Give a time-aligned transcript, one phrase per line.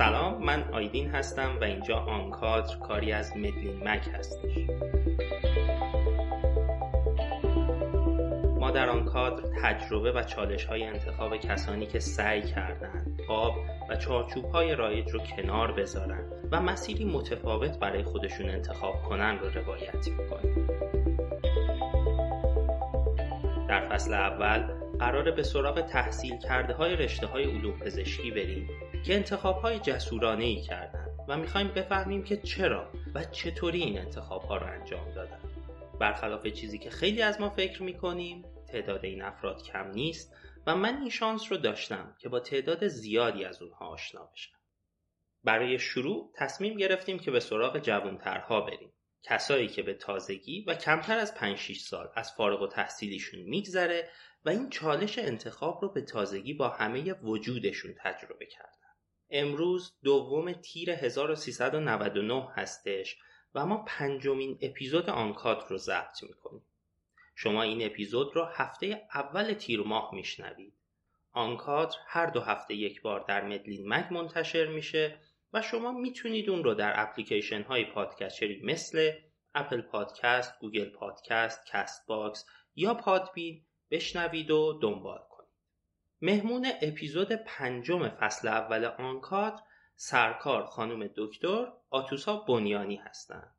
[0.00, 4.58] سلام من آیدین هستم و اینجا آنکادر کاری از مدلین مک هستش.
[8.60, 13.54] ما در آنکادر تجربه و چالش های انتخاب کسانی که سعی کردند آب
[13.90, 19.48] و چارچوب های رایج رو کنار بذارن و مسیری متفاوت برای خودشون انتخاب کنن رو
[19.48, 20.66] روایت می‌کنیم.
[23.68, 24.62] در فصل اول
[24.98, 28.68] قراره به سراغ تحصیل کرده های رشته های علوم پزشکی بریم.
[29.04, 34.42] که انتخاب های جسورانه ای کردن و می‌خوایم بفهمیم که چرا و چطوری این انتخاب
[34.42, 35.40] ها رو انجام دادن.
[36.00, 40.34] برخلاف چیزی که خیلی از ما فکر می‌کنیم تعداد این افراد کم نیست
[40.66, 44.56] و من این شانس رو داشتم که با تعداد زیادی از اونها آشنا بشم.
[45.44, 48.92] برای شروع تصمیم گرفتیم که به سراغ جوانترها بریم.
[49.22, 54.10] کسایی که به تازگی و کمتر از 5 6 سال از فارغ و تحصیلیشون میگذره
[54.44, 58.79] و این چالش انتخاب رو به تازگی با همه وجودشون تجربه کردن
[59.30, 63.18] امروز دوم تیر 1399 هستش
[63.54, 66.62] و ما پنجمین اپیزود آنکات رو ضبط می‌کنیم
[67.34, 70.74] شما این اپیزود رو هفته اول تیر ماه میشنوید
[71.32, 75.18] آنکات هر دو هفته یک بار در مدلین مک منتشر میشه
[75.52, 79.12] و شما می‌تونید اون رو در اپلیکیشن های پادکستری مثل
[79.54, 85.29] Apple Podcast، Google Podcast، Castbox یا Podbean بشنوید و دنبال.
[86.22, 89.60] مهمون اپیزود پنجم فصل اول آنکات
[89.96, 93.54] سرکار خانم دکتر آتوسا بنیانی هستند.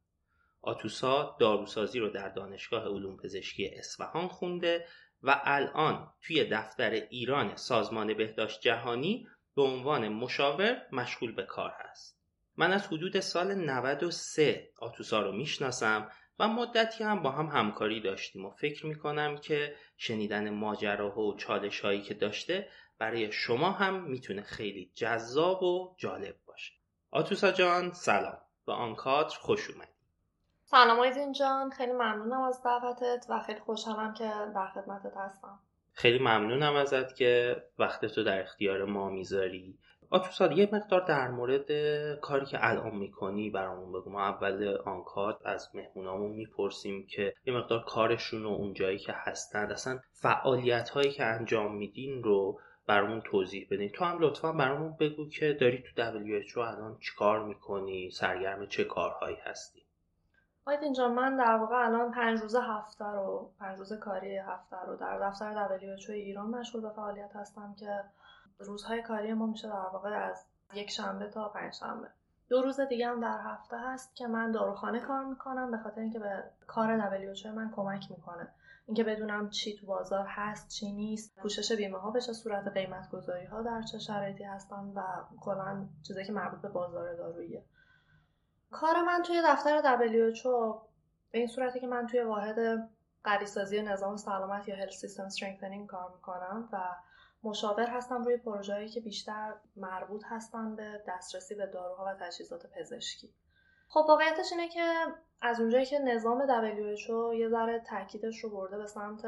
[0.62, 4.86] آتوسا داروسازی رو در دانشگاه علوم پزشکی اصفهان خونده
[5.24, 12.22] و الان توی دفتر ایران سازمان بهداشت جهانی به عنوان مشاور مشغول به کار هست.
[12.58, 18.46] من از حدود سال 93 آتوسا رو می‌شناسم و مدتی هم با هم همکاری داشتیم
[18.46, 22.68] و فکر می‌کنم که شنیدن ماجراها و چالش هایی که داشته
[23.00, 26.74] برای شما هم می‌تونه خیلی جذاب و جالب باشه.
[27.12, 29.92] آتوسا جان سلام به آنکادر خوش اومدی.
[30.64, 35.60] سلام آیدین جان خیلی ممنونم از دعوتت و خیلی خوشحالم که در خدمتت هستم.
[35.94, 39.78] خیلی ممنونم ازت که وقتتو در اختیار ما می‌ذاری
[40.14, 41.72] آتوساد یه مقدار در مورد
[42.20, 44.10] کاری که الان می‌کنی برامون بگو.
[44.10, 49.72] ما اول آنکات از مهمونامون می‌پرسیم که یه مقدار کارشون و اون جایی که هستن
[49.72, 53.90] اصلا فعالیت هایی که انجام میدین رو برامون توضیح بدین.
[53.90, 59.38] تو هم لطفا برامون بگو که داری تو WHO الان چیکار می‌کنی؟ سرگرم چه کارهایی
[59.44, 59.82] هستی؟
[60.66, 64.96] آید اینجا من در واقع الان پنج روز هفته رو پنج روز کاری هفته رو
[64.96, 68.04] در دفتر WHO ایران مشغول به فعالیت هستم که
[68.64, 72.08] روزهای کاری ما میشه در واقع از یک شنبه تا پنج شنبه.
[72.50, 76.20] دو روز دیگه هم در هفته هست که من داروخانه کار می‌کنم به خاطر اینکه
[76.20, 78.48] به کار WHO من کمک می‌کنه.
[78.86, 81.36] اینکه بدونم چی تو بازار هست چی نیست.
[81.36, 85.04] پوشش بیمه ها بشه صورت قیمت گذاری ها در چه شرایطی هستن و
[85.40, 87.66] کلا چیزایی که مربوط به بازار داروییه.
[88.72, 90.82] کار من توی دفتر WHO
[91.32, 92.90] به این صورتی که من توی واحد
[93.24, 96.78] قریسازی نظام سلامت یا Health System Strengthening کار می‌کنم و
[97.44, 103.30] مشاور هستم روی پروژه‌ای که بیشتر مربوط هستن به دسترسی به داروها و تجهیزات پزشکی.
[103.88, 105.06] خب واقعیتش اینه که
[105.42, 109.22] از اونجایی که نظام WHO یه ذره تاکیدش رو برده به سمت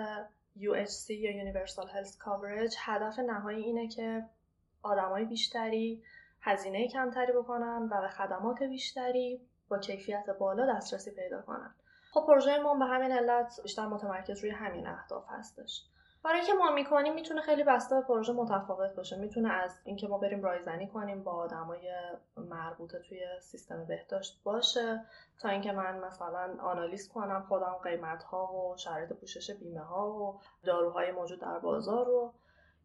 [0.58, 4.26] UHC یا Universal Health Coverage هدف نهایی اینه که
[4.84, 6.04] آدمای بیشتری
[6.42, 11.76] هزینه کمتری بکنن و به خدمات بیشتری با کیفیت بالا دسترسی پیدا کنن.
[12.12, 15.86] خب پروژه ما به همین علت بیشتر متمرکز روی همین اهداف هستش.
[16.24, 19.18] برای اینکه ما می‌کنیم می‌تونه خیلی بسته به پروژه متفاوت باشه.
[19.18, 21.94] می‌تونه از اینکه ما بریم رایزنی کنیم با آدمای
[22.38, 25.06] مربوطه توی سیستم بهداشت باشه
[25.40, 30.40] تا اینکه من مثلا آنالیز کنم خودم قیمت ها و شرایط پوشش بیمه ها و
[30.64, 32.34] داروهای موجود در بازار رو.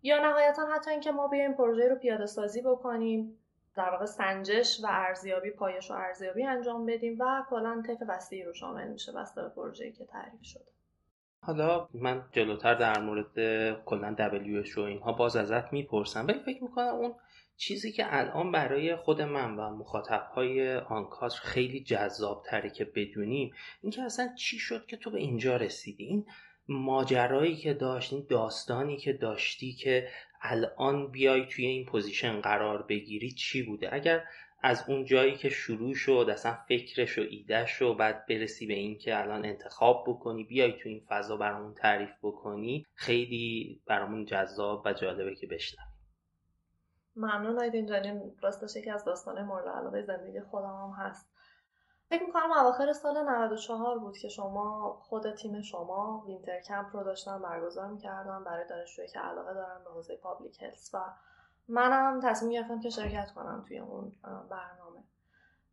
[0.03, 3.38] یا نهایتا حتی اینکه ما بیایم پروژه رو پیاده سازی بکنیم
[3.76, 8.55] در واقع سنجش و ارزیابی پایش و ارزیابی انجام بدیم و کلا طیف وسیعی رو
[8.55, 10.78] شامل میشه بسته به پروژه‌ای که تعریف شده.
[11.41, 13.34] حالا من جلوتر در مورد
[13.84, 17.14] کلا WHO اینها باز ازت می‌پرسم ولی فکر می‌کنم اون
[17.56, 24.02] چیزی که الان برای خود من و مخاطبهای آنکاس خیلی جذاب تره که بدونیم اینکه
[24.02, 26.05] اصلا چی شد که تو به اینجا رسیدی.
[26.05, 26.26] این
[26.69, 30.08] ماجرایی که داشت این داستانی که داشتی که
[30.43, 34.25] الان بیای توی این position قرار بگیری چی بوده؟ اگر
[34.62, 38.99] از اون جایی که شروع شد اصلا فکرش و ایدهش و بعد برسی به این
[38.99, 44.93] که الان انتخاب بکنی بیای تو این فضا برامون تعریف بکنی خیلی برامون جذاب و
[44.93, 45.99] جالبه که بشنویم
[47.19, 51.31] ممنون آیدین جانیم راستش یکی از داستانای مورد علاقه زندگی خودم هم هست.
[52.08, 57.43] فکر می‌کنم اواخر سال 94 بود که شما خود تیم شما winter camp رو داشتن
[57.43, 58.44] برگزار می‌کردن.
[58.44, 60.99] برای دانشجویی که علاقه دارن به حوزه public health و
[61.69, 65.05] منم تصمیم گرفتم که شرکت کنم توی اون برنامه.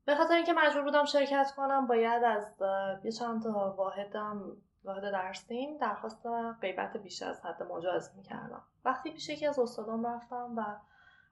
[0.05, 2.55] به خاطر اینکه مجبور بودم شرکت کنم باید از
[3.03, 6.27] یه چند تا واحدم واحد درسیم درخواست
[6.61, 8.63] غیبت بیش از حد مجاز می‌کردم.
[8.85, 10.63] وقتی پیش یکی از استادام رفتم و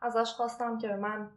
[0.01, 1.31] ازش خواستم که به من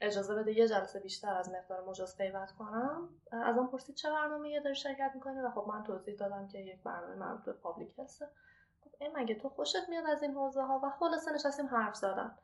[0.00, 4.60] اجازه بده یه جلسه بیشتر از مقدار مجاز غیبت کنم ازم پرسید چه برنامه یه
[4.60, 9.04] داری شرکت می‌کنی و خب من توضیح دادم که یک برنامه مربوط به public خب
[9.14, 12.38] مگه تو خوشت میاد از این حوزه ها و خلاصه نشستیم حرف زدن.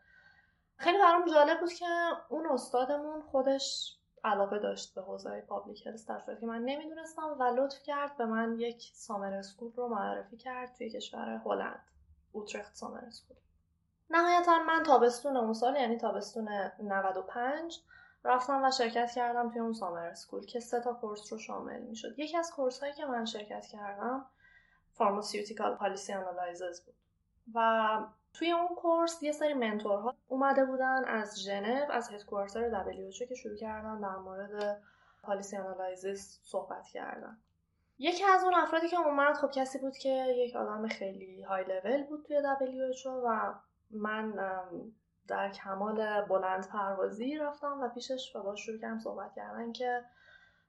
[0.79, 1.87] خیلی برام جالب بود که
[2.29, 7.83] اون استادمون خودش علاقه داشت به حوزه public health در که من نمی‌دونستم و لطف
[7.83, 11.85] کرد به من یک summer school رو معرفی کرد توی کشور هلند
[12.33, 13.37] Utrecht summer school.
[14.11, 16.49] نهایتا من تابستون اون سال یعنی تابستون
[16.81, 17.81] 95
[18.25, 22.19] رفتم و شرکت کردم توی اون summer school که سه تا course رو شامل می‌شد.
[22.19, 24.27] یکی از course هایی که من شرکت کردم
[24.93, 26.95] pharmaceutical policy analysis بود
[27.55, 28.01] و
[28.33, 33.35] توی اون course یه سری mentor ها اومده بودن از ژنو از headquarter WHO که
[33.35, 34.83] شروع کردن در مورد
[35.23, 37.39] policy analysis صحبت کردن.
[37.99, 42.03] یکی از اون افرادی که اومد خب کسی بود که یک آدم خیلی های لول
[42.03, 43.55] بود توی WHO و
[43.91, 44.35] من
[45.29, 50.05] در کمال بلند پروازی رفتم و پیشش و با شروع کردم صحبت کردن که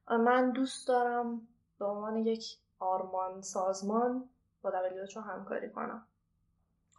[0.09, 1.47] من دوست دارم
[1.79, 4.29] به عنوان یک آرمان سازمان
[4.61, 6.07] با WHO همکاری کنم.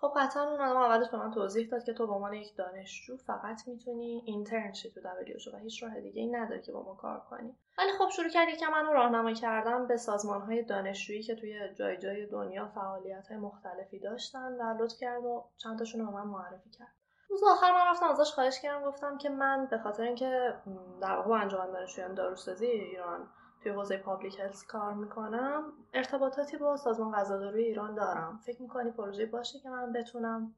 [0.01, 3.17] خب قطعا اون آدم اولش به من توضیح داد که تو به عنوان یک دانشجو
[3.17, 6.95] فقط می‌تونی اینترن شی تو WHO و هیچ راه دیگه ای نداری که با ما
[6.95, 7.57] کار کنی.
[7.79, 11.97] ولی خب شروع کرد یکم منو راهنمایی کردم به سازمان های دانشجویی که توی جای
[11.97, 16.71] جای دنیا فعالیت های مختلفی داشتن و لطف کرد و چند تاشون رو من معرفی
[16.71, 16.95] کرد.
[17.29, 20.55] روز آخر من رفتم ازش خواهش کردم گفتم که من به خاطر اینکه
[21.03, 23.29] در واقع انجمن دانشجویان داروسازی ایران
[23.63, 25.73] توی حوزه پابلیک هلس کار می‌کنم.
[25.95, 28.41] ارتباطاتی با سازمان غذاداروی ایران دارم.
[28.47, 30.55] فکر می‌کنی پروژه باشه که من بتونم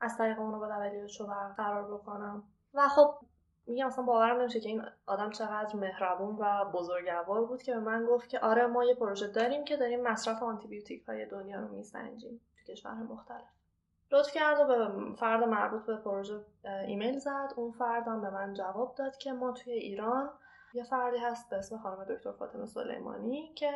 [0.00, 2.42] از طریق اونو با WHO برقرار بکنم؟
[2.74, 3.14] و خب
[3.66, 8.06] میگم اصلا باورم نمیشه که این آدم چقدر مهربون و بزرگوار بود که به من
[8.06, 12.40] گفت که آره ما یه پروژه داریم که داریم مصرف آنتیبیوتیک های دنیا رو میسنجیم
[12.56, 13.48] تو کشور مختلف.
[14.12, 16.44] لطف کرد و به فرد مربوط به پروژه
[16.86, 17.52] ایمیل زد.
[17.56, 20.30] اون فردم به من جواب داد که ما توی ایران
[20.78, 23.72] یه فردی هست به اسم خانم دکتر فاطمه سلیمانی که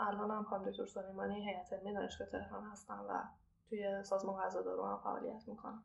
[0.00, 3.22] الان هم خانم دکتر سلیمانی هیئت علمی دانشگاه تهران هستن و
[3.68, 5.82] توی سازمان غذا و دارو هم فعالیت می‌کنن.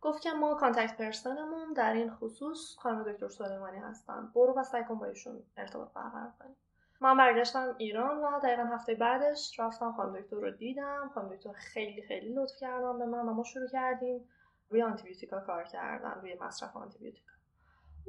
[0.00, 4.32] گفت که ما contact person مون در این خصوص خانم دکتر سلیمانی هستن.
[4.34, 6.56] برو و سعی کن با ایشون ارتباط برقرار کنی.
[7.00, 11.10] من برگشتم ایران و دقیقا هفته بعدش رفتم خانم دکتر رو دیدم.
[11.14, 14.28] خانم دکتر خیلی خیلی لطف کردم به من و ما شروع کردیم.
[14.68, 17.33] روی آنتیبیوتیکا کار کردن روی مصرف آنتیبیوتیکا.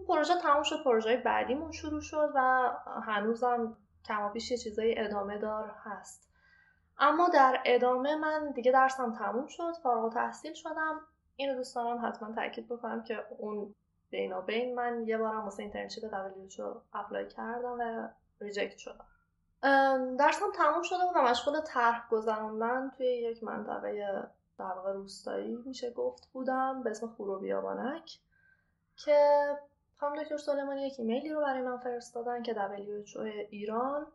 [0.08, 2.72] پروژه تموم شد پروژه بعدیمون شروع شد و
[3.06, 6.30] هنوزم کما بیش یه چیزای ادامه دار هست.
[6.98, 11.02] اما در ادامه من دیگه درسم تموم شد فارغ تحصیل شدم.
[11.36, 13.76] اینو دوست دارم حتما تاکید بکنم که اون
[14.46, 18.08] بین من یه بارم واسه internship WHO apply کردم و
[18.42, 19.06] reject شدم.
[20.18, 24.24] درسم تموم شده و مشغول طرح گذراندن توی یک منطقه
[24.60, 28.20] در واقع روستایی میشه گفت بودم به اسم خورو بیابانک
[28.96, 29.48] که
[30.00, 33.20] خانم دکتر سلیمانی یک ایمیلی رو برای من فرستادن که WHO
[33.50, 34.08] ایران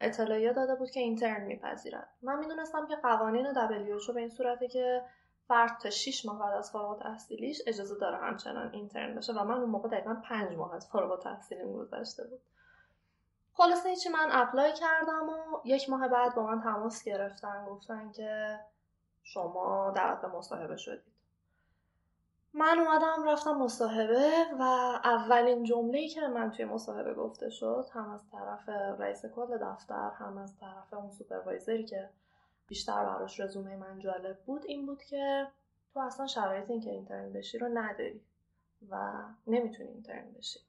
[0.00, 5.02] اطلاعیه داده بود که اینترن میپذیرد من می‌دونستم که قوانین WHO به این صورته که
[5.48, 9.54] فرد تا 6 ماه بعد از فارغ تحصیلیش اجازه داره همچنان اینترن بشه و من
[9.54, 12.40] اون موقع دقیقا 5 ماه از فارغ تحصیلیم گذشته بود.
[13.52, 18.60] خلاصه هیچی من اپلای کردم و یک ماه بعد با من تماس گرفتن گفتن که
[19.22, 21.12] شما دعوت به مصاحبه شدید.
[22.54, 24.62] من اومدم رفتم مصاحبه و
[25.04, 28.68] اولین جمله‌ای که من توی مصاحبه گفته شد هم از طرف
[29.00, 32.08] رئیس کل دفتر هم از طرف اون سوپروایزری که
[32.66, 35.46] بیشتر براش رزومه من جالب بود این بود که
[35.94, 38.20] تو اصلا شرایط این که اینترن بشی رو نداری
[38.90, 39.12] و
[39.46, 40.60] نمی‌تونی اینترن بشی.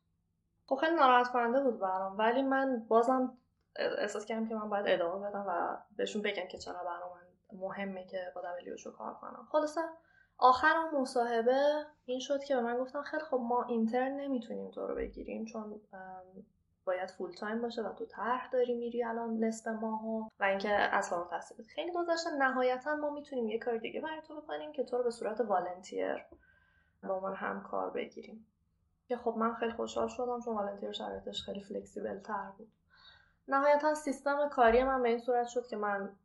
[0.66, 3.38] خب خیلی ناراحت کننده بود برام ولی من بازم
[3.76, 7.12] احساس کردم که من باید ادامه بدم و بهشون بگم که چرا برام
[7.54, 9.48] مهمه که با دبلیوشو کار کنم.
[9.52, 9.82] خلاصه
[10.42, 14.88] آخر اون مصاحبه این شد که به من گفتن خیلی خب ما اینترن نمی‌تونیم تو
[14.88, 15.82] رو بگیریم چون
[16.86, 21.24] باید فول تایم باشه و تو طرح داری میری الان نصف ماهو و اینکه اصلا
[21.24, 25.04] تحصیلت خیلی گذاشته نهایتا ما می‌تونیم یه کار دیگه برای تو بکنیم که تو رو
[25.04, 26.26] به صورت والنتیر
[27.04, 28.48] با من همکار بگیریم.
[29.08, 32.72] که خب من خیلی خوشحال شدم چون والنتیر شرایطش خیلی فلکسیبل تر بود.
[33.48, 36.16] نهایتا سیستم کاری من به این صورت شد که من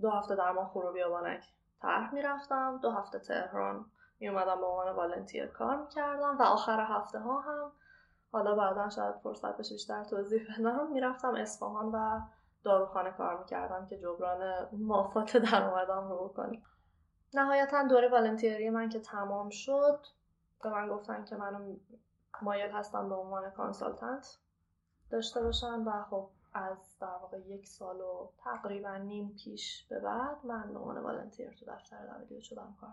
[0.00, 2.78] دو هفته در ماه خورو بیابانک طرح می‌رفتم.
[2.82, 3.86] دو هفته تهران
[4.20, 7.72] می اومدم به عنوان والنتیر کار می‌کردم و آخر هفته ها هم
[8.32, 12.20] حالا بعدا شاید فرصت بشه بیشتر توضیح بدم می‌رفتم اصفهان و
[12.64, 16.62] داروخانه کار می‌کردم که جبران مافات درآمدم رو بکنم
[17.34, 20.00] نهایتا دوره والنتیری من که تمام شد
[20.62, 21.76] به من گفتن که منو
[22.42, 24.38] مایل هستم به عنوان کانسالتنت
[25.10, 30.46] داشته باشن و خب از در واقع یک سال و تقریبا نیم پیش به بعد
[30.46, 32.90] من به عنوان والنتیر تو دفتر دبلیو شدم کار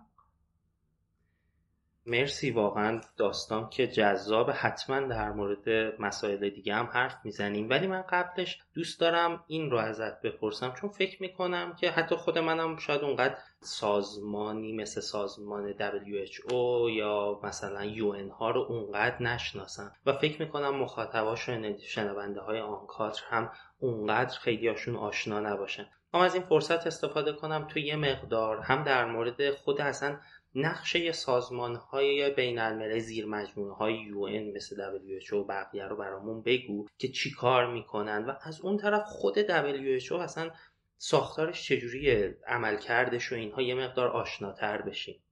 [2.06, 4.50] مرسی واقعا داستان که جذاب.
[4.50, 5.70] حتما در مورد
[6.00, 7.70] مسائل دیگه هم حرف می‌زنیم.
[7.70, 12.38] ولی من قبلش دوست دارم این رو ازت بپرسم چون فکر می‌کنم که حتی خود
[12.38, 16.54] منم شاید اونقدر سازمانی مثل سازمان WHO
[16.92, 19.92] یا مثلا UN ها رو اونقدر نشناسم.
[20.06, 25.86] و فکر می‌کنم مخاطباش و شنونده های آنکاتر هم اونقدر خیلیاشون آشنا نباشن.
[26.14, 27.68] هم از این فرصت استفاده کنم.
[27.68, 30.18] تو یه مقدار هم در مورد خود اصلا
[30.56, 36.42] نقشه سازمان های بین الملل زیر مجموعه های یو مثل WHO و بقیه رو برامون
[36.42, 40.52] بگو که چی کار می‌کنن و از اون طرف خود WHO اصلا
[40.98, 42.12] ساختارش چجوری
[42.48, 45.24] عمل کردش و اینها یه مقدار آشناتر بشیم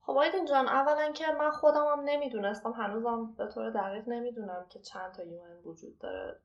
[0.00, 4.78] خب آیدین جان اولا که من خودم هم نمی‌دونستم هنوزم به طور دقیق نمی‌دونم که
[4.80, 6.40] چند تا یو وجود داره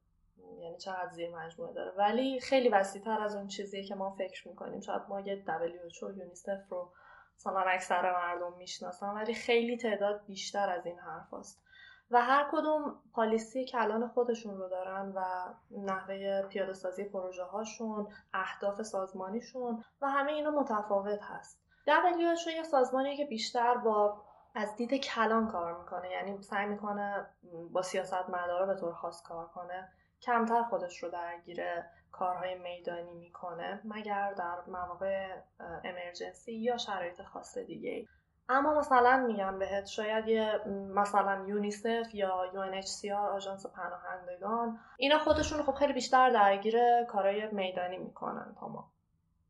[0.60, 1.92] یعنی چقدر زیر مجموعه داره.
[1.98, 4.82] ولی خیلی وسیع تر از اون چیزیه که ما فکر می‌کنیم.
[4.82, 6.92] شاید ما یه WHO یونیسف رو
[7.38, 11.62] مثلا اکثر مردم می‌شناسن ولی خیلی تعداد بیشتر از این حرف هست.
[12.12, 15.24] و هر کدوم پالیسی کلان خودشون رو دارن و
[15.72, 21.62] نحوه پیاده سازی پروژه هاشون اهداف سازمانیشون و همه اینا متفاوت هست.
[21.88, 24.22] WHO یه سازمانیه که بیشتر با
[24.56, 26.12] از دید کلان کار می‌کنه.
[26.12, 27.26] یعنی سعی می‌کنه
[27.72, 29.90] با سیاست مدارا به طور خاص کار کنه.
[30.26, 31.62] کمتر خودش رو درگیر
[32.12, 35.28] کارهای میدانی می‌کنه مگر در مواقع
[35.84, 38.08] امرجنسی یا شرایط خاص دیگه
[38.50, 40.60] اما مثلا میگم بهت شاید یه
[40.96, 48.56] مثلا یونیسف یا UNHCR آژانس پناهندگان اینا خودشون خب خیلی بیشتر درگیر کارهای میدانی می‌کنن
[48.60, 48.92] تا ما.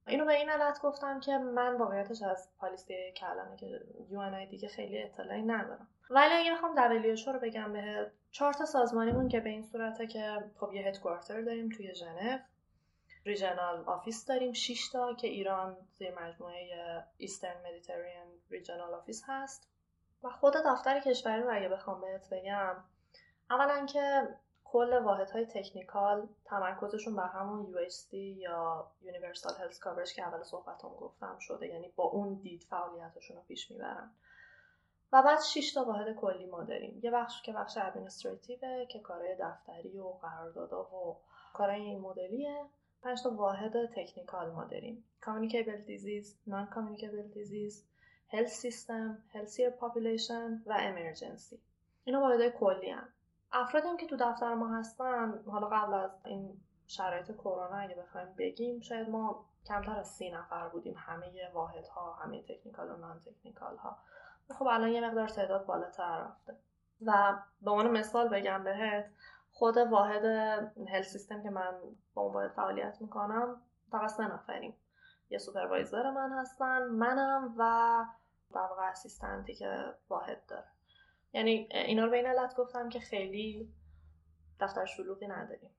[0.07, 5.03] اینو به این علت گفتم که من واقعیتش از policy کلمه که یو دیگه خیلی
[5.03, 5.87] اطلاعی ندارم.
[6.09, 10.73] ولی اگه بخوام WHO رو بگم به چارت سازمانیمون که به این صورته که خب
[10.73, 12.37] یه headquarter داریم توی ژنو
[13.25, 19.69] regional office داریم 6 تا که ایران زیر مجموعه Eastern Mediterranean regional office هست.
[20.23, 22.75] و خود دفتر کشوری رو اگه بخوام بهت بگم
[23.49, 24.27] اولا که
[24.75, 31.37] کل واحدهای تکنیکال تمرکزشون بر همون UHC یا Universal Health Coverage که اول صحبتم گفتم
[31.39, 34.11] شده یعنی با اون دید فعالیتشون رو پیش می‌برن.
[35.13, 36.99] و بعد 6 تا واحد کلی ما داریم.
[37.03, 41.17] یه بخش که بخش ادمنستراتیوه که کارهای دفتری و قراردادها و
[41.53, 42.65] کارهای این مدلیه.
[43.01, 45.03] پنج تا واحد تکنیکال ما داریم.
[45.21, 47.75] communicable disease non communicable disease
[48.33, 49.05] health system
[49.35, 51.57] healthier population و emergency.
[52.05, 53.07] اینا واحد کلی هم
[53.55, 58.33] افرادی هم که تو دفتر ما هستن حالا قبل از این شرایط کرونا اگه بخوایم
[58.37, 60.95] بگیم شاید ما کمتر از سی نفر بودیم.
[60.97, 63.97] همه واحد ها همه تکنیکال و نان تکنیکال ها
[64.49, 66.55] خب الان یه مقدار تعداد بالاتر رفته.
[67.05, 69.05] و به عنوان مثال بگم بهت
[69.51, 70.25] خود واحد
[70.87, 71.73] هل سیستم که من
[72.13, 74.75] با اون واحد فعالیت می‌کنم فقط سه نفریم.
[75.29, 78.05] یه سوپروایزر من هستن منم و
[78.53, 78.93] در واقع
[79.43, 80.74] که واحد داره.
[81.35, 83.69] یعنی اینا رو به این علت گفتم که خیلی
[84.59, 85.69] دفتر شلوغی نداریم.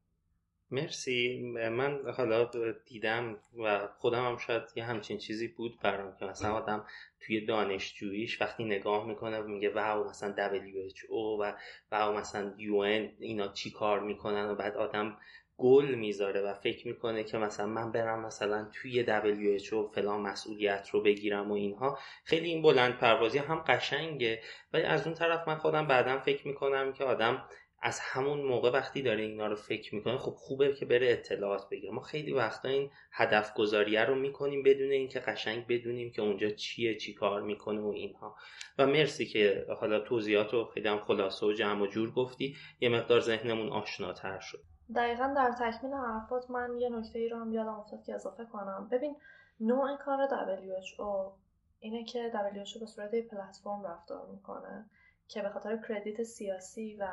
[0.71, 1.43] مرسی.
[1.69, 2.51] من حالا
[2.87, 6.87] دیدم و خودم هم شاید یه همچین چیزی بود برام که مثلا آدم
[7.21, 11.55] توی دانشجوییش وقتی نگاه می‌کنه و میگه واو مثلا WHO و
[11.93, 15.19] واو مثلا UN اینا چی کار می‌کنن و بعد آدم
[15.59, 21.03] گل می‌ذاره و فکر می‌کنه که مثلا من برم مثلا توی WHO فلان مسئولیت رو
[21.03, 21.99] بگیرم و اینها.
[22.25, 24.41] خیلی این بلند پروازی هم قشنگه.
[24.73, 27.49] ولی از اون طرف من خودم بعدا فکر می‌کنم که آدم
[27.83, 31.93] از همون موقع وقتی داره اینا رو فکر می‌کنه خب خوبه که بره اطلاعات بگیره.
[31.93, 36.95] ما خیلی وقتا این هدف گذاریه رو می‌کنیم بدون اینکه قشنگ بدونیم که اونجا چیه
[36.95, 38.37] چی کار می‌کنه و اینها.
[38.79, 42.57] و مرسی که حالا توضیحات رو خیلی هم خلاصه و جمع و جور گفتی.
[42.81, 44.76] یه مقدار ذهنمون آشناتر شد.
[44.95, 48.89] دقیقا در تکمیل حرفات من یه نکته ای رو هم یادم افتاد که اضافه کنم.
[48.91, 49.17] ببین
[49.61, 51.33] نوع کار WHO
[51.79, 54.91] اینه که WHO به صورت پلتفرم رفتار می‌کنه
[55.29, 57.09] که به خاطر credit سیاسی و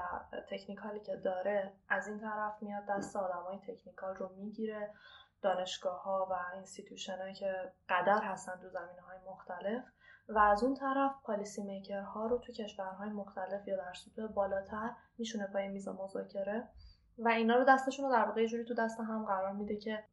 [0.49, 4.93] technical ی که داره از این طرف میاد دست های technical رو می‌گیره.
[5.41, 9.83] دانشگاه ها و institution که قدر هستن تو زمینه های مختلف
[10.29, 14.89] و از اون طرف policy maker ها رو تو کشورهای مختلف یا در سطوح بالاتر
[15.17, 16.69] میشونه پای میز مذاکره.
[17.17, 20.03] و اینا رو دستشون رو در واقع جوری تو دست هم قرار میده که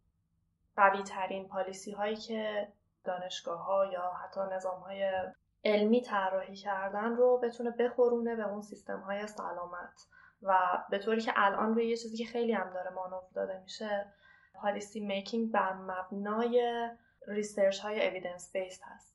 [0.77, 2.69] قوی ترین policy هایی که
[3.05, 5.11] دانشگاه ها یا حتی نظام های
[5.65, 10.07] علمی طراحی کردن رو بتونه بخورونه به اون سیستم های سلامت.
[10.43, 10.59] و
[10.91, 14.13] به طوری که الان روی یه چیزی که خیلی هم داره مانور داده میشه
[14.55, 16.89] policy making بر مبنای
[17.29, 19.10] research های evidence based هست.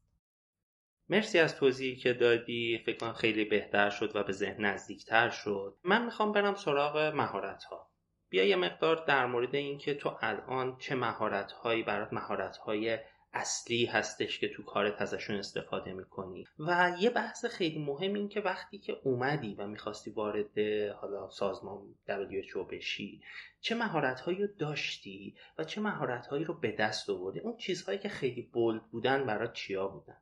[1.09, 2.83] مرسی از توضیحی که دادی.
[2.85, 5.77] فکر کنم خیلی بهتر شد و به ذهن نزدیکتر شد.
[5.83, 7.91] من می‌خوام برم سراغ مهارت ها
[8.29, 12.99] بیا یه مقدار در مورد اینکه تو الان چه مهارت هایی برات مهارت های
[13.33, 16.45] اصلی هستش که تو کارت ازشون استفاده می‌کنی.
[16.59, 20.59] و یه بحث خیلی مهم این که وقتی که اومدی و می‌خواستی وارد
[21.01, 23.21] حالا سازمان WHO بشی
[23.61, 27.99] چه مهارت هایی رو داشتی و چه مهارت هایی رو به دست آوردی؟ اون چیزهایی
[27.99, 30.17] که خیلی بولد بودن برات چیا بودن؟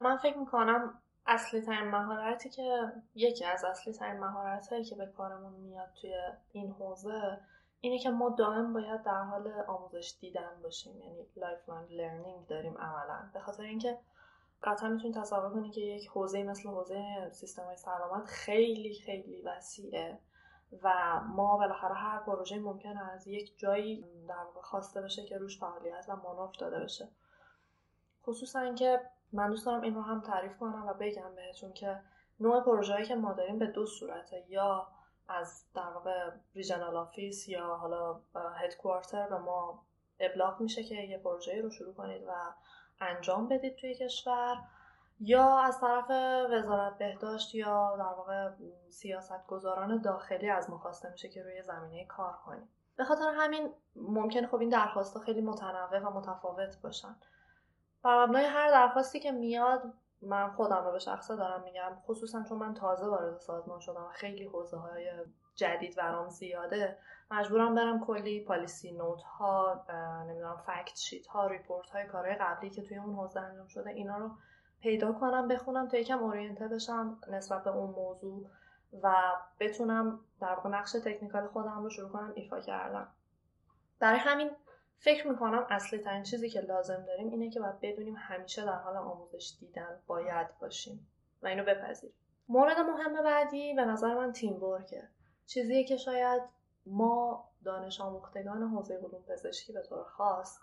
[0.00, 5.06] من فکر می‌کنم اصلی ترین مهارتی که یکی از اصلی ترین مهارت هایی که به
[5.06, 6.14] کارمون میاد توی
[6.52, 7.40] این حوزه
[7.80, 11.00] اینه که ما دائم باید در حال آموزش دیدن باشیم.
[11.00, 13.30] یعنی lifelong learning داریم عملا.
[13.34, 13.98] به خاطر اینکه
[14.62, 20.18] قطعا می‌تونید تصور کنید که یک حوزه مثل حوزه سیستم های سلامت خیلی خیلی وسیعه
[20.82, 25.58] و ما بالاخره هر پروژه ممکن از یک جایی در واقع خواسته بشه که روش
[25.58, 27.08] فعالیت و مانور داده بشه
[28.22, 29.00] خصوصا که
[29.32, 32.00] من دوست دارم این رو هم تعریف کنم و بگم بهتون که
[32.40, 34.86] نوع پروژه‌ای که ما داریم به دو صورته یا
[35.28, 39.82] از در واقع regional office یا حالا headquarter به ما
[40.20, 42.32] ابلاغ میشه که یه پروژه رو شروع کنید و
[43.00, 44.56] انجام بدید توی کشور
[45.20, 46.10] یا از طرف
[46.50, 48.50] وزارت بهداشت یا در واقع
[48.90, 52.68] سیاست گذاران داخلی از ما خواسته میشه که روی زمینه کار کنیم.
[52.96, 57.16] به خاطر همین ممکن خب این درخواست خیلی متنوع و متفاوت باشن.
[58.02, 59.82] بر مبنای هر درخواستی که میاد
[60.22, 61.96] من خودم رو به شخصه دارم میگم.
[62.06, 65.10] خصوصا چون من تازه وارد سازمان شدم و خیلی حوزه های
[65.54, 66.98] جدید برام زیاده
[67.30, 69.84] مجبورم برم کلی پالیسی نوت ها
[70.28, 74.18] نمی‌دونم فکت شیت ها ریپورت های کارهای قبلی که توی اون حوزه انجام شده اینا
[74.18, 74.30] رو
[74.80, 78.50] پیدا کنم بخونم تا یکم اورینته بشم نسبت به اون موضوع
[79.02, 79.14] و
[79.60, 83.08] بتونم در واقع نقش تکنیکال خودم رو شروع کنم ایفا کردم
[83.98, 84.50] برای همین
[85.02, 88.96] فکر می‌کنم اصلی ترین چیزی که لازم داریم اینه که باید بدونیم همیشه در حال
[88.96, 91.06] آموزش دیدن باید باشیم
[91.42, 92.14] و اینو بپذیریم.
[92.48, 95.02] مورد مهم بعدی به نظر من تیم ورکه
[95.46, 96.42] چیزیه که شاید
[96.86, 100.58] ما دانش آموختگان حوزه علوم پزشکی به طور خاص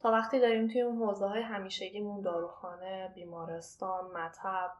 [0.00, 4.70] تا وقتی داریم توی اون حوزه های همیشگیمون داروخانه، بیمارستان، مطب،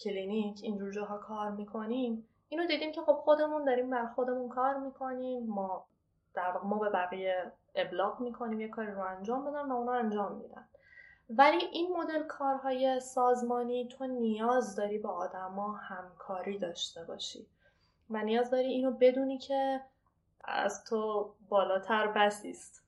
[0.00, 5.46] کلینیک اینجور جاها کار می‌کنیم اینو دیدیم که خب خودمون داریم بر خودمون کار می‌کنیم
[5.46, 5.86] ما
[6.34, 10.32] در واقع ما به بقیه ابلاغ می‌کنیم یه کاری رو انجام بدن و اونا انجام
[10.32, 10.68] میدن.
[11.30, 17.46] ولی این مدل کارهای سازمانی تو نیاز داری با آدما همکاری داشته باشی
[18.10, 19.80] و نیاز داری اینو بدونی که
[20.44, 22.84] از تو بالاتر بسیست.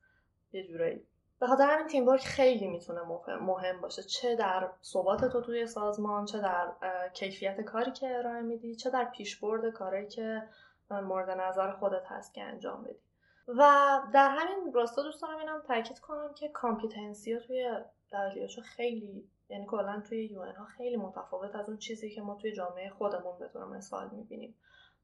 [0.52, 1.06] یه جورایی.
[1.40, 3.00] به خاطر همین تیم خیلی می‌تونه
[3.40, 4.02] مهم باشه.
[4.02, 6.72] چه در ثبات تو توی سازمان چه در
[7.12, 10.42] کیفیت کاری که ارائه میدی چه در پیشبرد کاری که
[10.90, 13.07] مورد نظر خودت هست که انجام بدی.
[13.48, 17.70] و در همین راستا دوست دارم اینم تاکید کنم که competency ها توی
[18.12, 22.52] WHO خیلی یعنی کلا توی UN ها خیلی متفاوت از اون چیزی که ما توی
[22.52, 24.54] جامعه خودمون به طور مثال می‌بینیم.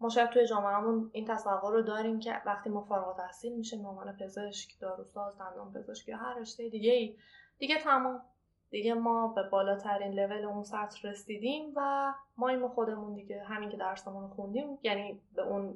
[0.00, 3.88] ما شاید توی جامعهمون این تصور رو داریم که وقتی ما فارغ تحصیل میشیم به
[3.88, 7.16] عنوان پزشک داروساز دندان پزشک یا هر رشته دیگه ای
[7.58, 8.22] دیگه تمام
[8.70, 14.28] دیگه ما به بالاترین لول اون سطح رسیدیم و ما خودمون دیگه همین که درسمون
[14.28, 15.72] خوندیم یعنی به اون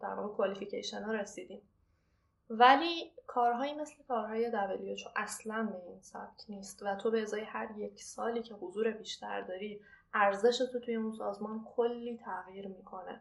[0.00, 1.62] در واقع کوالیفیکیشن ها رسیدیم.
[2.58, 7.78] ولی کارهایی مثل کارهای WHO اصلا به این سبک نیست و تو به ازای هر
[7.78, 9.80] یک سالی که حضور بیشتر داری
[10.14, 13.20] ارزش تو توی اون سازمان کلی تغییر می‌کنه.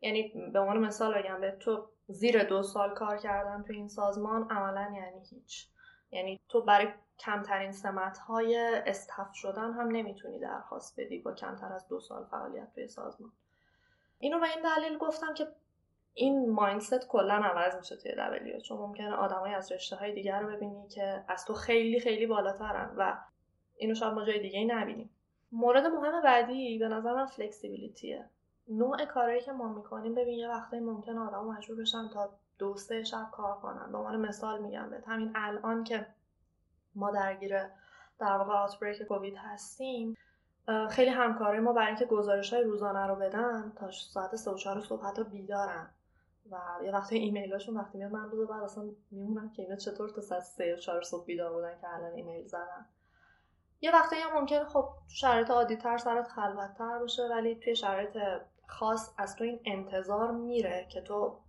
[0.00, 4.50] یعنی به عنوان مثال بگم به تو زیر دو سال کار کردن تو این سازمان
[4.50, 5.68] عملا یعنی هیچ.
[6.10, 11.88] یعنی تو برای کمترین سمت های استف شدن هم نمی‌تونی درخواست بدی با کمتر از
[11.88, 13.32] دو سال فعالیت توی سازمان.
[14.18, 15.46] اینو به این دلیل گفتم که
[16.18, 20.56] این مایندست کلا عوض میشه توی دبلیو چون ممکنه آدمای از رشته های دیگر رو
[20.56, 23.18] ببینی که از تو خیلی خیلی بالاترن و
[23.76, 25.10] اینو شاید ما جای دیگه نبینیم.
[25.52, 28.30] مورد مهم بعدی به نظر من فلکسیبیلیتیه.
[28.68, 33.04] نوع کارهایی که ما می‌کنیم ببین یه وقتایی ممکنه آدم مجبور بشن تا دو سه
[33.04, 33.92] شب کار کنن.
[33.92, 36.06] به عنوان مثال میگم به همین الان که
[36.94, 37.58] ما درگیر
[38.18, 40.16] در واقع آتبریک کووید هستیم
[40.90, 44.80] خیلی همکارای ما برای اینکه گزارش های روزانه رو بدن تا ساعت سه و چهار
[44.80, 45.90] صبح حتی بیدارن.
[46.50, 50.20] و یه وقتی ایمیلاشون وقتی میاد من روز بعد اصلا میمونم که اینا چطور تا
[50.20, 52.86] ساعت سه و چهار صبح بیدار بودن که الان ایمیل زدن.
[53.80, 58.18] یه وقتی هم ممکنه خب شرایط عادی تر سرت خلوت تر باشه ولی توی شرایط
[58.68, 61.40] خاص از تو این انتظار میره که تو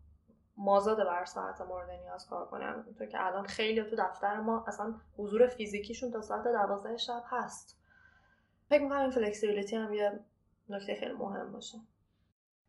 [0.57, 2.63] مازاد بر ساعت مورد نیاز کار کنی.
[2.63, 7.79] همونطور که الان خیلی تو دفتر ما اصلا حضور فیزیکیشون تا ساعت دوازده شب هست.
[8.69, 10.19] فکر می‌کنم این flexibility هم یه
[10.69, 11.77] نکته خیلی مهم باشه.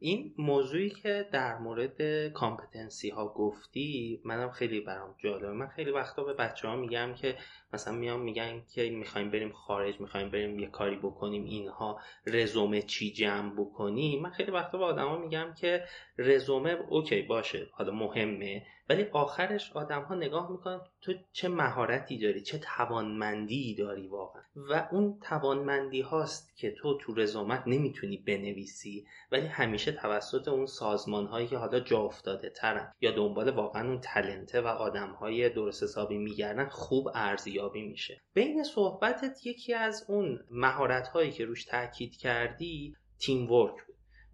[0.01, 5.53] این موضوعی که در مورد competency ها گفتی منم خیلی برام جالبه.
[5.53, 7.37] من خیلی وقتا به بچه ها میگم که
[7.73, 13.13] مثلا میام میگن که می‌خوایم بریم خارج می‌خوایم بریم یه کاری بکنیم اینها رزومه چی
[13.13, 14.23] جمع بکنیم.
[14.23, 15.85] من خیلی وقتا به آدما میگم که
[16.19, 18.67] رزومه okay باشه حالا مهمه.
[18.89, 24.89] ولی آخرش آدم ها نگاه می‌کنن تو چه مهارتی داری چه توانمندی داری واقعا؟ و
[24.93, 31.47] اون توانمندی هاست که تو تو رزومت نمی‌تونی بنویسی ولی همیشه توسط اون سازمان هایی
[31.47, 36.19] که حالا جا افتاده ترن یا دنبال واقعا اون تلنته و آدم های درست حسابی
[36.19, 38.21] میگردن خوب ارزیابی میشه.
[38.35, 43.75] بین صحبتت یکی از اون مهارت هایی که روش تاکید کردی تیم ورک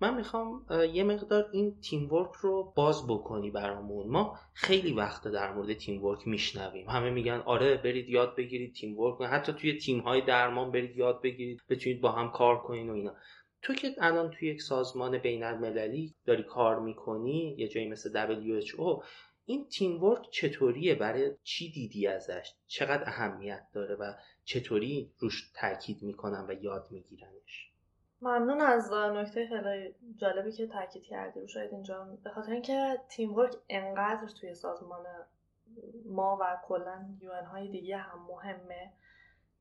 [0.00, 4.06] من می‌خوام یه مقدار این تیم ورک رو باز بکنی برامون.
[4.06, 6.88] ما خیلی وقت در مورد تیم ورک میشنویم.
[6.88, 11.22] همه میگن آره برید یاد بگیرید تیم ورک حتی توی تیم های درمان برید یاد
[11.22, 13.14] بگیرید بتونید با هم کار کنین و اینا.
[13.62, 19.04] تو که الان توی یک سازمان بین المللی داری کار می‌کنی یه جایی مثل WHO
[19.44, 24.12] این تیم ورک چطوریه؟ برای چی دیدی ازش؟ چقدر اهمیت داره و
[24.44, 27.73] چطوری روش تاکید می‌کنن و یاد میگیرنش؟
[28.24, 31.40] ممنون از نکته خیلی جالبی که تاکید کردی.
[31.40, 35.06] رو شاید اینجا به خاطر اینکه تیم ورک انقدر توی سازمان
[36.06, 38.92] ما و کلا یون های دیگه هم مهمه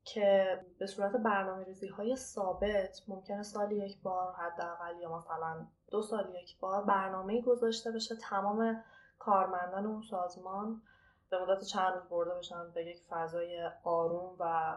[0.04, 6.02] که به صورت برنامه ریزی های ثابت ممکنه سالی یک بار حداقل یا مثلا دو
[6.02, 8.84] سال یک بار برنامه گذاشته بشه تمام
[9.18, 10.82] کارمندان اون سازمان
[11.30, 14.74] به مدت چند روز برده بشن به یک فضای آروم و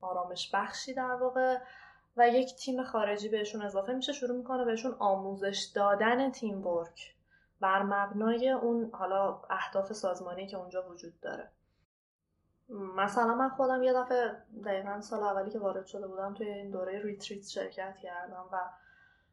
[0.00, 1.58] آرامش بخشی در واقع.
[2.16, 7.14] و یک تیم خارجی بهشون اضافه میشه شروع می‌کنه بهشون آموزش دادن تیم ورک
[7.60, 11.50] بر مبنای اون حالا اهداف سازمانی که اونجا وجود داره.
[12.96, 17.02] مثلا من خودم یه دفعه دقیقا سال اولی که وارد شده بودم توی این دوره
[17.02, 18.58] ریتریت شرکت کردم و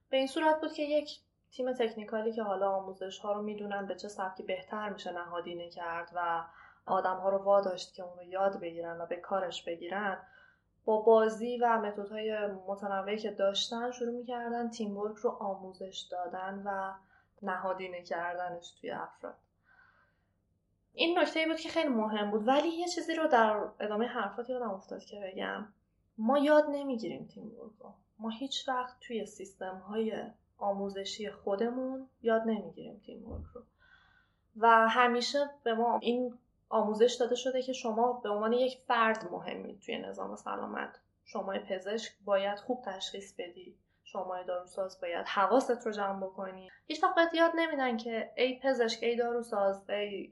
[0.09, 1.19] به این صورت بود که یک
[1.51, 6.11] تیم تکنیکالی که حالا آموزش ها رو می‌دونن به چه سبکی بهتر میشه نهادینه کرد
[6.15, 6.43] و
[6.85, 10.17] آدم ها رو واداشت که اون رو یاد بگیرن و به کارش بگیرن
[10.87, 16.93] با بازی و متدهای متنوعی که داشتن شروع می‌کردن تیم ورک رو آموزش دادن و
[17.41, 19.35] نهادینه کردنش توی افراد.
[20.93, 24.71] این نکته بود که خیلی مهم بود ولی یه چیزی رو در ادامه حرفات یادم
[24.71, 25.67] افتاد که بگم.
[26.17, 27.93] ما یاد نمی‌گیریم تیم ورک رو.
[28.19, 30.23] ما هیچ وقت توی سیستم های
[30.57, 33.61] آموزشی خودمون یاد نمی‌گیریم تیم ورک رو.
[34.57, 36.37] و همیشه به ما این
[36.69, 42.11] آموزش داده شده که شما به عنوان یک فرد مهمید توی نظام سلامت شما پزشک
[42.25, 46.69] باید خوب تشخیص بدی شما داروساز باید حواست رو جمع بکنی.
[46.85, 50.31] هیچ وقت یاد نمیدن که ای پزشک ای داروساز ای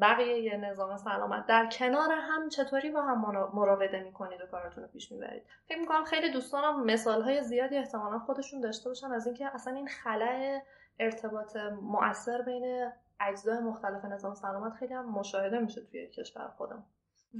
[0.00, 5.12] بقیه نظام سلامت در کنار هم چطوری با هم مراوده می‌کنید و کارتون رو پیش
[5.12, 5.42] می‌برید.
[5.68, 9.88] فکر می‌کنم خیلی دوستانم مثال های زیادی احتمالا خودشون داشته باشن از اینکه اصلا این
[9.88, 10.60] خلع
[11.00, 16.84] ارتباط مؤثر بین اجزای مختلف نظام سلامت خیلی هم مشاهده میشه توی کشور خودم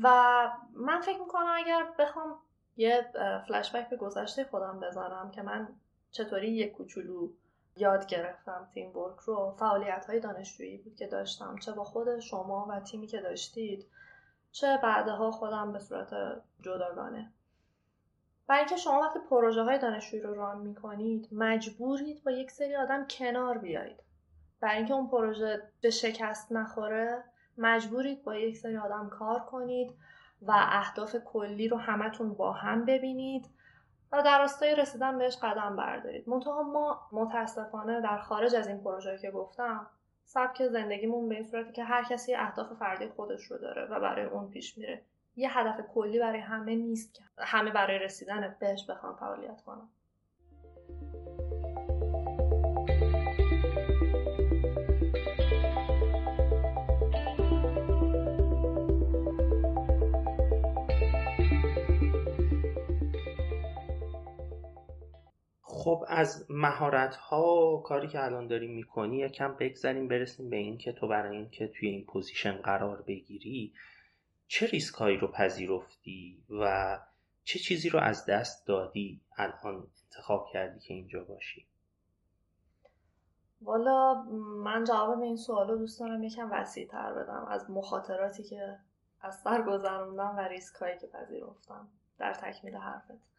[0.02, 0.08] و
[0.74, 2.38] من فکر می‌کنم اگر بخوام
[2.76, 3.10] یه
[3.48, 5.68] فلشبک به گذشته خودم بزنم که من
[6.10, 7.28] چطوری یک کوچولو
[7.76, 12.66] یاد گرفتم تیم ورک رو فعالیت های دانشجویی بود که داشتم چه با خود شما
[12.70, 13.86] و تیمی که داشتید
[14.52, 16.14] چه بعدها خودم به صورت
[16.62, 17.32] جداگانه.
[18.46, 23.06] برای اینکه شما وقتی پروژه های دانشجویی رو ران می‌کنید مجبورید با یک سری آدم
[23.10, 24.09] کنار بیایید.
[24.60, 27.24] برای اینکه اون پروژه به شکست نخوره
[27.58, 29.94] مجبورید با یک سری آدم کار کنید
[30.42, 33.46] و اهداف کلی رو همتون با هم ببینید
[34.12, 36.28] و در راستای رسیدن بهش قدم بردارید.
[36.28, 39.86] منتها ما متاسفانه در خارج از این پروژه که گفتم
[40.24, 44.24] سبک زندگیمون به این صورتی که هر کسی اهداف فردی خودش رو داره و برای
[44.24, 45.02] اون پیش میره.
[45.36, 49.88] یه هدف کلی برای همه نیست که همه برای رسیدن بهش بخوان فعالیت کنن.
[65.80, 70.92] خب از مهارت ها کاری که الان داری می‌کنی یکم بگذاریم برسیم به این که
[70.92, 73.74] تو برای اینکه توی این position قرار بگیری
[74.46, 76.98] چه ریسک هایی رو پذیرفتی و
[77.44, 81.66] چه چیزی رو از دست دادی الان انتخاب کردی که اینجا باشی؟
[83.62, 84.14] والا
[84.64, 88.78] من جواب به این سوال رو دوست دارم یکم وسیع تر بدم از مخاطراتی که
[89.20, 91.88] از سر گذروندم و ریسک هایی که پذیرفتم
[92.18, 93.30] در تکمیل حرفت.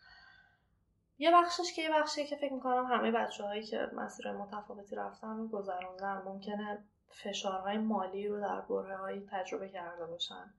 [1.21, 5.39] یه بخشش که یه بخشی که فکر می‌کنم همه بچه هایی که مسیر متفاوتی رفتن
[5.39, 10.53] و گذروندن ممکنه فشارهای مالی رو در بره هایی تجربه کرده باشن.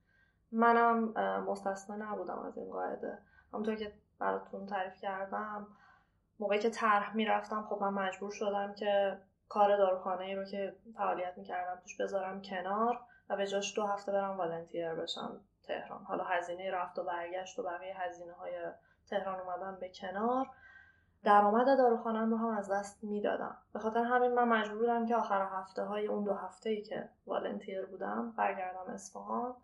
[0.52, 0.98] منم
[1.44, 3.18] مستثنا نبودم از این قاعده.
[3.52, 5.66] همونطور که براتون تعریف کردم
[6.40, 11.38] موقعی که طرح می‌رفتم خب من مجبور شدم که کار داروخانه ای رو که فعالیت
[11.38, 16.04] می‌کردم توش بذارم کنار و به جاش دو هفته برم والنتیر بشم تهران.
[16.04, 18.52] حالا هزینه رفت و برگشت و بقیه هزینه های
[19.12, 20.46] تهران اومدن به کنار.
[21.24, 23.56] درآمد داروخانم رو هم از دست می‌دادم.
[23.72, 27.08] به خاطر همین من مجبور بودم که آخر هفته های اون دو هفته ای که
[27.26, 29.54] والنتیر بودم برگردم اصفهان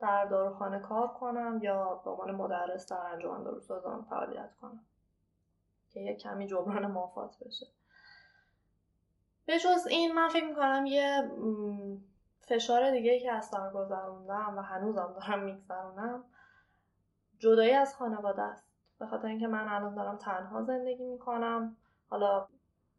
[0.00, 4.84] در داروخانه کار کنم یا به عنوان مدرس در انجمن داروسازان فعالیت کنم.
[5.90, 7.66] که یک کمی جبران مافات بشه.
[9.46, 11.30] به جز این من فکر می‌کنم یه
[12.40, 16.24] فشار دیگه که از سر گذروندم و هنوزم دارم میگذرونم
[17.38, 18.71] جدایی از خانواده است.
[19.02, 21.76] به خاطر اینکه من الان دارم تنها زندگی می‌کنم.
[22.10, 22.48] حالا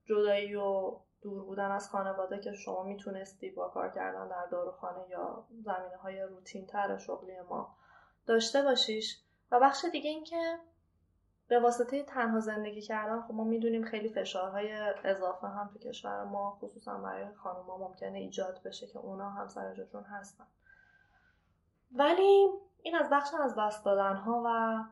[0.06, 5.44] جدایی و دور بودن از خانواده که شما می‌تونستی با کار کردن در داروخانه یا
[5.50, 7.76] زمینه های روتین تر شغلی ما
[8.28, 9.22] داشته باشیش.
[9.52, 10.60] و بخش دیگه این که
[11.48, 14.72] به واسطه تنها زندگی کردن خب ما می‌دونیم خیلی فشارهای
[15.04, 19.76] اضافه هم تو کشور ما خصوصا برای خانوما ممکنه ایجاد بشه که اونا هم سر
[19.76, 20.48] جاشون هستن.
[21.92, 22.50] ولی
[22.82, 24.84] این از بخش از دست دادن ها و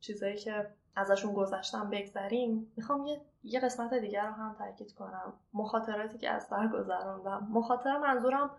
[0.00, 5.32] چیزایی که ازشون گذشتم بگذریم می‌خوام یه, یه قسمت دیگر رو هم تاکید کنم.
[5.54, 7.48] مخاطراتی که از سر گذراندم.
[7.50, 8.50] مخاطر منظورم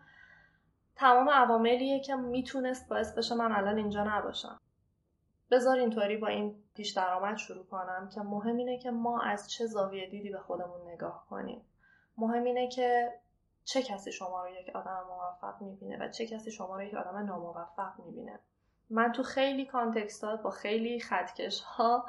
[0.95, 4.59] تمام عواملیه که می‌تونست باعث بشه من الان اینجا نباشم.
[5.51, 9.65] بذار اینطوری با این پیش درآمد شروع کنم که مهم اینه که ما از چه
[9.65, 11.61] زاویه دیدی به خودمون نگاه کنیم.
[12.17, 13.13] مهم اینه که
[13.63, 17.17] چه کسی شما رو یک آدم موفق می‌بینه و چه کسی شما رو یک آدم
[17.17, 18.39] ناموفق می‌بینه.
[18.89, 22.05] من تو خیلی کانتکستات با خیلی خطکش ها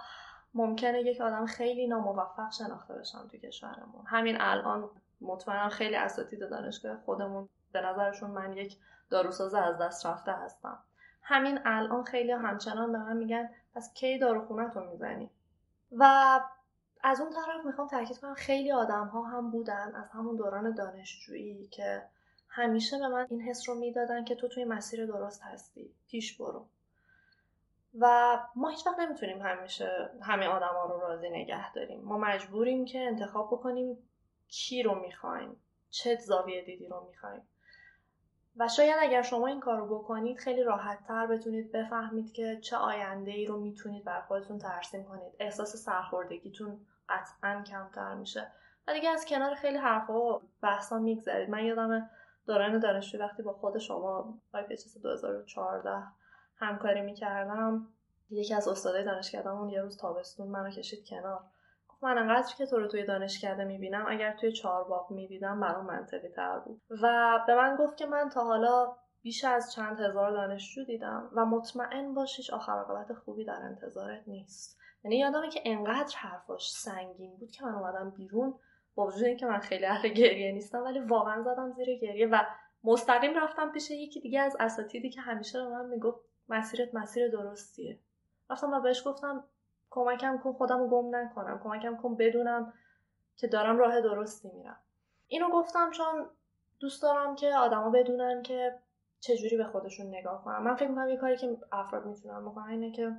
[0.55, 4.07] ممکنه یک آدم خیلی ناموفق شناخته بشم تو کشورمون.
[4.07, 4.91] همین الان
[5.21, 8.77] مطمئنم خیلی اساتید دانشگاه خودمون به نظرشون من یک
[9.11, 10.79] داروساز از دست رفته هستم.
[11.23, 15.31] همین الان خیلی همچنان به من میگن پس کی داروخونه تو می‌زنی؟
[15.93, 16.41] و
[17.03, 21.69] از اون طرف می‌خوام تاکید کنم خیلی آدم ها هم بودن از همون دوران دانشجویی
[21.69, 22.03] که
[22.61, 25.95] همیشه به من این حس رو می‌دادن که تو توی مسیر درست هستی.
[26.09, 26.67] پیش برو.
[27.99, 32.01] و ما هیچ وقت نمی‌تونیم همیشه همه آدما رو راضی نگه داریم.
[32.01, 33.99] ما مجبوریم که انتخاب بکنیم
[34.49, 35.57] کی رو می‌خوایم.
[35.91, 37.43] چه زاویه دیدی رو می‌خوایم.
[38.57, 42.77] و شاید اگر شما این کار رو بکنید خیلی راحت تر بتونید بفهمید که چه
[42.77, 45.33] آینده ای رو می‌تونید بر خودتون ترسیم کنید.
[45.39, 48.53] احساس سرخوردگیتون قطعا کمتر میشه.
[48.89, 51.51] و دیگه از کنار خیلی حرفا و بحثا میگذرید.
[51.51, 52.11] من یادم
[52.47, 55.91] دوران دانشجوی وقتی با خود شما آیپیچس 2014
[56.57, 57.89] همکاری می‌کردم
[58.31, 61.41] یکی از استادای دانشکدهمون یه روز تابستون منو کشید کنار.
[62.03, 66.59] من انقدر که تو رو توی دانشکده می‌بینم اگر توی چهارباغ می‌دیدم برام منطقی تر
[66.59, 66.83] بود.
[67.03, 71.45] و به من گفت که من تا حالا بیش از چند هزار دانشجو دیدم و
[71.45, 74.79] مطمئن باشیش آخر عاقبت خوبی در انتظارت نیست.
[75.05, 78.55] یعنی یادمه که انقدر حرفاش سنگین بود که من اومدم بیرون
[78.95, 82.43] با وجود اینکه من خیلی اهل گریه نیستم ولی واقعا زدم زیر گریه و
[82.85, 87.99] مستقیم رفتم پیش یکی دیگه از اساتیدی که همیشه به من می‌گفت مسیرت مسیر درستیه.
[88.51, 89.45] رفتم و بهش گفتم
[89.91, 92.73] کمکم کن خودم گم نکنم کمکم کن بدونم
[93.37, 94.77] که دارم راه درستی میرم.
[95.29, 96.27] اینو گفتم چون
[96.81, 98.79] دوست دارم که آدما بدونن که
[99.21, 102.93] چجوری به خودشون نگاه کنم من فکر می‌کنم یه کاری که افراد می‌تونن بکنن اینه
[102.93, 103.17] که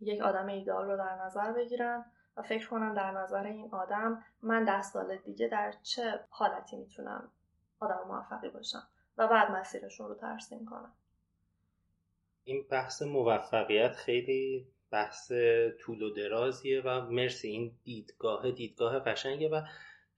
[0.00, 2.04] یک آدم ایدال رو در نظر بگیرن
[2.36, 7.32] و فکر کنن در نظر این آدم من ده سال دیگه در چه حالتی می‌تونم
[7.80, 10.92] آدم موفقی باشم و بعد مسیرشون رو ترسیم کنم
[12.44, 15.32] این بحث موفقیت خیلی بحث
[15.80, 19.62] طول و درازیه و مرسی این دیدگاه دیدگاه قشنگه و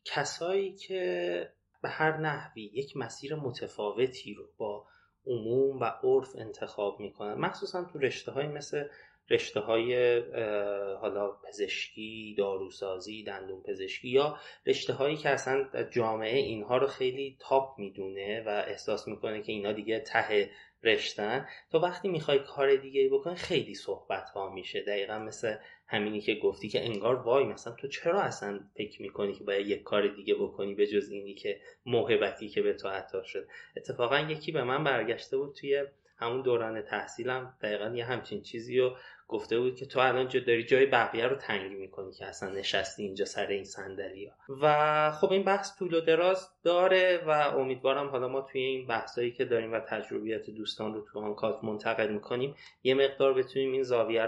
[0.05, 1.53] کسایی که
[1.83, 4.87] به هر نحوی یک مسیر متفاوتی رو با
[5.27, 8.89] عموم و عرف انتخاب می‌کنن مخصوصا تو رشته های مثل
[9.31, 10.21] رشته های
[11.01, 17.79] حالا پزشکی، داروسازی، دندون پزشکی یا رشته هایی که اصلا جامعه اینها رو خیلی تاپ
[17.79, 20.51] می‌دونه و احساس می‌کنه که اینا دیگه ته
[20.83, 24.81] رشتن تو وقتی می‌خوای کار دیگه بکنی خیلی صحبت ها میشه.
[24.81, 29.45] دقیقا مثل همینی که گفتی که انگار وای مثلا تو چرا اصلا فکر می‌کنی که
[29.45, 33.49] باید یک کار دیگه بکنی به جز اینی که موهبتی که به تو عطا شد
[33.77, 35.85] اتفاقا یکی به من برگشته بود توی
[36.19, 37.55] همون دوران تحصیلم.
[37.63, 38.97] دقیقا یه همچین چیزی رو
[39.29, 43.25] گفته بود که تو الان داری جای بقیه رو تنگ می‌کنی که اصلا نشستی اینجا
[43.25, 44.31] سر این صندلی
[44.63, 49.33] و خب این بحث طول و دراز داره و امیدوارم حالا ما توی این بحثایی
[49.33, 54.27] که داریم و تجربیات دوستان رو تو کات منتقل می‌کنیم یه مقدار بتونیم این زاویه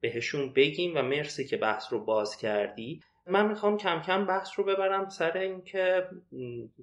[0.00, 3.00] بهشون بگیم و مرسی که بحث رو باز کردی.
[3.26, 6.08] من می‌خوام کم کم بحث رو ببرم سر اینکه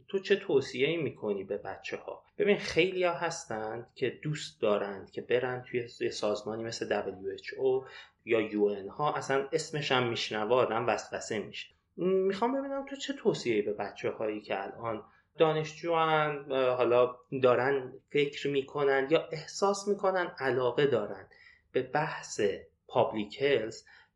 [0.07, 5.11] تو چه توصیه ای می‌کنی به بچه ها ببین خیلی ها هستند که دوست دارند
[5.11, 7.85] که برن توی سازمانی مثل WHO
[8.25, 9.13] یا یو ها.
[9.13, 11.67] اصلا اسمش هم میشنوه آدم وسوسه میشه.
[11.97, 15.03] می‌خوام ببینم تو چه توصیه به بچه هایی که الان
[15.37, 21.27] دانشجوان حالا دارن فکر می‌کنن یا احساس می‌کنن علاقه دارن
[21.71, 22.41] به بحث
[22.87, 23.37] public health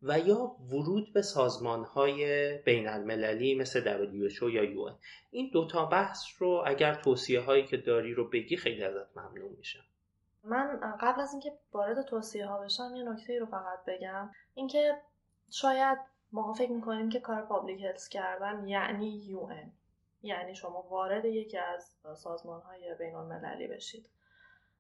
[0.07, 4.93] و یا ورود به سازمان های بین المللی مثل WHO یا UN
[5.31, 9.83] این دوتا بحث رو اگر توصیه هایی که داری رو بگی خیلی ازت ممنون میشم.
[10.43, 14.31] من قبل از اینکه وارد توصیه ها بشم یه نکته رو فقط بگم.
[14.53, 15.01] اینکه
[15.51, 15.97] شاید
[16.31, 19.49] ما فکر می‌کنیم که کار public health کردن یعنی UN
[20.21, 24.09] یعنی شما وارد یکی از سازمان های بین المللی بشید.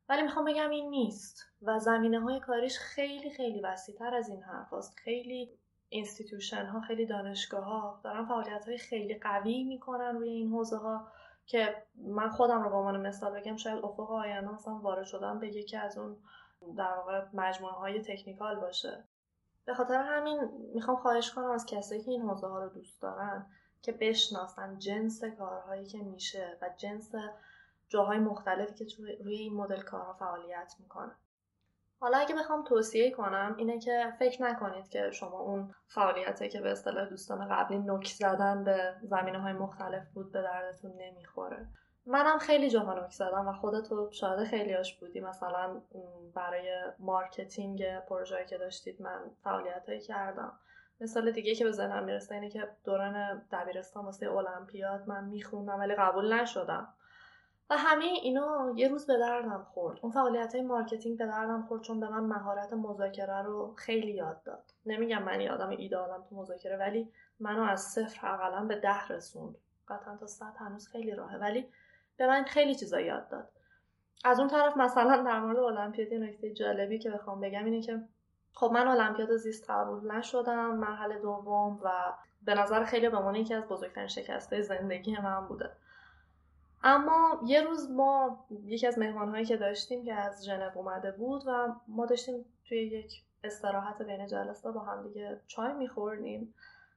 [0.09, 4.43] ولی می‌خوام بگم این نیست و زمینه های کاریش خیلی خیلی وسیع تر از این
[4.43, 4.95] حرف هست.
[4.97, 5.59] خیلی
[5.89, 11.07] institution ها خیلی دانشگاه ها دارن فعالیت های خیلی قوی می‌کنن روی این حوزه ها
[11.45, 15.47] که من خودم رو به عنوان مثال بگم شاید افق آینده مثلا وارد شدم به
[15.47, 16.17] یکی از اون
[16.77, 19.03] در واقع مجموعه های technical باشه
[19.65, 20.39] به خاطر همین
[20.73, 23.45] می‌خوام خواهش کنم از کسایی که این حوزه ها رو دوست دارن
[23.81, 27.11] که بشناسن جنس کارهایی که میشه و جنس
[27.89, 31.11] جاهای مختلفی که روی این مدل کارها فعالیت می‌کنه.
[31.99, 36.71] حالا اگه بخوام توصیه کنم اینه که فکر نکنید که شما اون فعالیتی که به
[36.71, 41.67] اصطلاح دوستان قبلی نک زدن به زمینه های مختلف بود به دردتون نمی‌خوره.
[42.05, 45.19] منم خیلی جاها نک زدم و خودتو شاید خیلیاش بودی.
[45.19, 45.81] مثلا
[46.35, 50.59] برای marketing پروژه‌ای که داشتید من فعالیتایی کردم.
[51.01, 55.95] مثال دیگه که به ذهنم می‌رسه اینه که دوران دبیرستان واسه المپیاد من میخوندم ولی
[55.95, 56.93] قبول نشدم.
[57.69, 59.99] و همه اینا یه روز به دردم خورد.
[60.01, 64.43] اون فعالیت های marketing به دردم خورد چون به من مهارت مذاکره رو خیلی یاد
[64.43, 64.73] داد.
[64.85, 69.55] نمیگم من یه آدم ایدالم تو مذاکره ولی منو از صفر اقلا به ده رسوند.
[69.87, 71.67] قطعا تا صد هنوز خیلی راهه ولی
[72.17, 73.49] به من خیلی چیزا یاد داد.
[74.25, 78.01] از اون طرف مثلا در مورد المپیاد نکته جالبی که بخوام بگم اینه که
[78.53, 81.89] خب من المپیاد زیست قبول نشدم مرحله دوم و
[82.41, 85.71] به نظر خیلی به عنوان یکی از بزرگترین شکسته زندگی من بوده.
[86.87, 91.75] اما یه روز ما یکی از مهمانهایی که داشتیم که از ژنو اومده بود و
[91.87, 96.53] ما داشتیم توی یک استراحت بین جلسه با هم دیگه چای میخوردیم.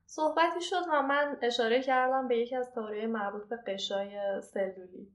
[0.06, 5.12] صحبتی شد و من اشاره کردم به یکی از تئوری مربوط به قشای سلولی.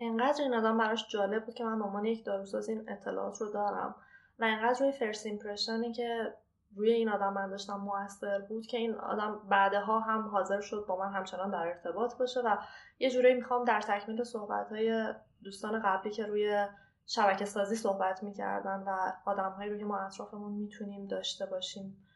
[0.00, 3.52] انقدر این آدم براش جالب بود که من به عنوان یک داروساز این اطلاعات رو
[3.52, 3.94] دارم
[4.38, 6.34] و انقدر روی فرست ایمپرشنی که
[6.76, 10.96] روی این آدم من داشتم موثر بود که این آدم بعدها هم حاضر شد با
[10.96, 12.56] من همچنان در ارتباط باشه و
[12.98, 16.66] یه جوری می‌خوام در تکمیل صحبت های دوستان قبلی که روی
[17.06, 22.06] شبکه سازی صحبت می‌کردن و آدم های روی ما اطرافمون می‌تونیم داشته باشیم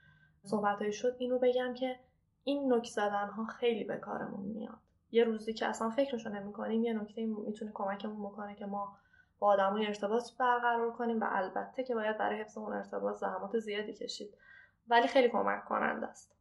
[0.43, 1.97] صحبت شد اینو بگم که
[2.45, 4.79] این نک زدن ها خیلی به کارمون میاد.
[5.11, 8.97] یه روزی که اصلا فکرشو نمی‌کنیم یه نکته می‌تونه کمکمون بکنه که ما
[9.39, 13.93] با آدمای ارتباط برقرار کنیم و البته که باید برای حفظ اون ارتباط زحمات زیادی
[13.93, 14.35] کشید.
[14.89, 16.37] ولی خیلی کمک کننده است.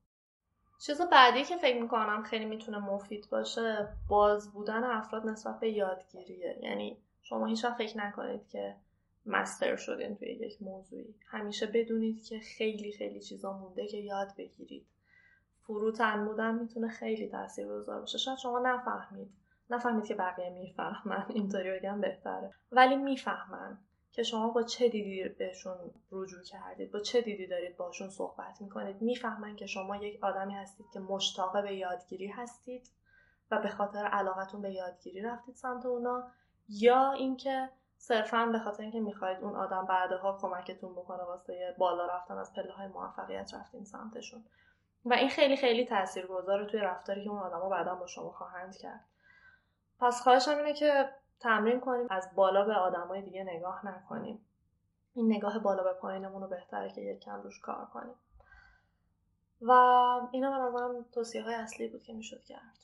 [0.79, 6.59] چیز بعدی که فکر می‌کنم خیلی می‌تونه مفید باشه باز بودن افراد نسبت به یادگیریه.
[6.61, 8.75] یعنی شما هیچ فکر نکنید که
[9.25, 11.15] مستر شدین توی یک موضوعی.
[11.27, 14.87] همیشه بدونید که خیلی خیلی چیزا مونده که یاد بگیرید.
[15.61, 18.17] فروتن بودن می‌تونه خیلی تاثیرگذار باشه.
[18.17, 19.29] شاید شما نفهمید.
[19.69, 21.25] نفهمید که بقیه می‌فهمن.
[21.35, 22.51] اینطوری بگم بهتره.
[22.71, 23.77] ولی می‌فهمن
[24.11, 25.77] که شما با چه دیدی بهشون
[26.11, 30.85] رجوع کردید؟ با چه دیدی دارید باشون صحبت می‌کنید؟ می‌فهمن که شما یک آدمی هستید
[30.93, 32.91] که مشتاق به یادگیری هستید
[33.51, 36.23] و به خاطر علاقتون به یادگیری رفتید سمت اونا
[36.69, 42.37] یا اینکه صرفا به خاطر اینکه می‌خواید اون آدم بعدها کمکتون بکنه واسه بالا رفتن
[42.37, 44.45] از پله های موفقیت رفتین سمتشون.
[45.05, 49.05] و این خیلی خیلی تاثیرگذاره توی رفتاری که اون آدما بعدا با شما خواهند کرد.
[49.99, 54.45] پس خواهشم اینه که تمرین کنیم از بالا به آدمای دیگه نگاه نکنیم.
[55.15, 58.15] این نگاه بالا به پایینمون رو بهتره که یک کم روش کار کنیم.
[59.61, 59.71] و
[60.31, 62.77] اینا به نظرم توصیه های اصلی بود که می‌شد کرد.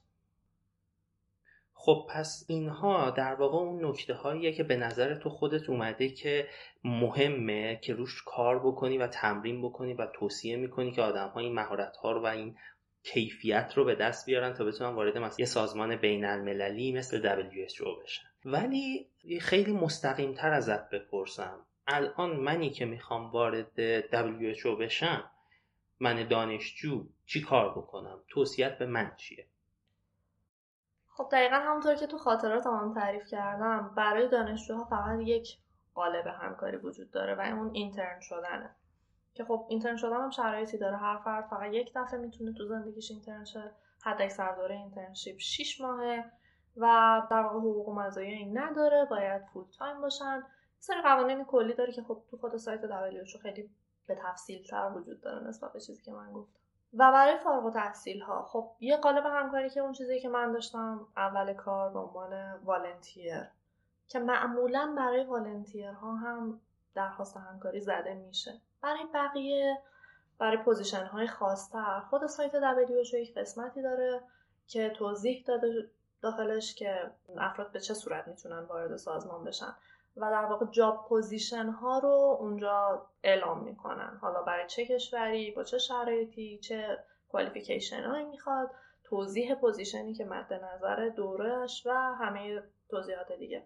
[1.74, 6.48] خب پس اینها در واقع اون نکته هاییه که به نظر تو خودت اومده که
[6.84, 11.54] مهمه که روش کار بکنی و تمرین بکنی و توصیه می‌کنی که آدم ها این
[11.54, 12.58] مهارت ها رو و این
[13.04, 18.04] کیفیت رو به دست بیارن تا بتونن وارد مثلا یه سازمان بین المللی مثل WHO
[18.04, 18.24] بشن.
[18.46, 19.10] ولی
[19.42, 21.66] خیلی مستقیم تر ازت بپرسم.
[21.88, 23.72] الان منی که می‌خوام وارد
[24.12, 25.32] WHO بشم
[26.00, 29.46] من دانشجو چی کار بکنم؟ توصیت به من چیه؟
[31.08, 35.58] خب دقیقا همونطور که تو خاطرات هم تعریف کردم برای دانشجوها فقط یک
[35.94, 38.76] قالب همکاری وجود داره و اون اینترن شدنه.
[39.34, 43.12] که خب intern شدن هم شرایطی داره هر فرد فقط یک دفعه می‌تونه تو زندگیش
[43.12, 43.72] intern شه
[44.04, 46.32] حد اکثر دوره internship 6 ماهه
[46.78, 50.44] و در واقع حقوق و مزایایی نداره باید full time باشن.
[50.80, 53.70] سری قوانین کلی داره که خب تو خود سایت WHO خیلی
[54.08, 56.60] به تفصیل تر وجود داره نسبت به چیزی که من گفتم.
[56.94, 61.08] و برای فارغ التحصیل ها خب یه قالب همکاری که اون چیزی که من داشتم
[61.18, 63.48] اول کار به عنوان volunteer
[64.08, 66.62] که معمولا برای volunteer ها هم
[66.96, 68.62] درخواست همکاری زده میشه.
[68.82, 69.78] برای بقیه
[70.40, 72.00] برای position های خاصتر.
[72.10, 74.22] خود سایت WHO یک قسمتی داره
[74.68, 75.90] که توضیح داده
[76.22, 79.76] داخلش که افراد به چه صورت می‌تونن وارد سازمان بشن.
[80.18, 84.18] و در واقع job position ها رو اونجا اعلام می‌کنن.
[84.22, 88.72] حالا برای چه کشوری با چه شرایطی چه qualification هایی می‌خواد.
[89.04, 93.66] توضیح position ی که مد نظر دورش و همه توضیحات دیگه.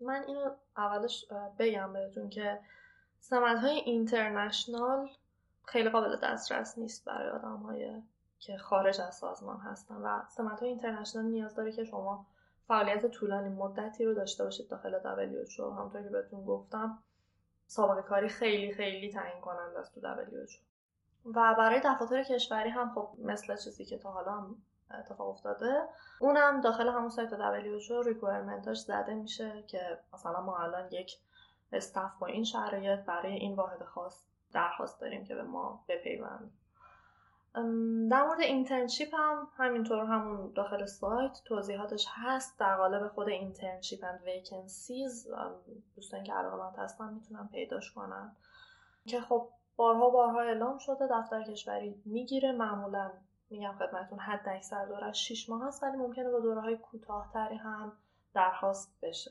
[0.00, 1.26] من اینو اولش
[1.58, 2.60] بگم بهتون که
[3.20, 5.10] سمت های اینترنشنال
[5.64, 8.02] خیلی قابل دسترس نیست برای آدم های
[8.38, 12.26] که خارج از سازمان هستن و سمت های اینترنشنال نیاز داره که شما
[12.68, 16.98] فعالیت طولانی مدتی رو داشته باشید داخل WHO همونطور که بهتون گفتم
[17.66, 20.68] سابقه کاری خیلی خیلی تعیین کننده است تو WHO
[21.24, 24.56] و برای دفاتر کشوری هم خب مثل چیزی که تا حالا هم
[24.90, 25.88] اتفاق افتاده
[26.20, 31.18] اونم داخل همون سایت WHO requirement اش زده میشه که مثلا ما الان یک
[31.72, 36.52] staff با این شرایط برای این واحد خاص درخواست داریم که به ما بپیونده.
[38.10, 42.58] در مورد internship هم همینطور همون داخل سایت توضیحاتش هست.
[42.58, 45.28] در قالب خود internship and vacancies
[45.96, 48.36] دوستان که علاقه هستن می‌تونن پیداش کنن.
[49.06, 52.52] که خب بارها بارها اعلام شده دفتر کشوری می‌گیره.
[52.52, 53.10] معمولا
[53.50, 57.92] میگم خدمتتون حد اکثر دورش 6 ماه هست ولی ممکنه با دوره های کوتاهتری هم
[58.34, 59.30] درخواست بشه.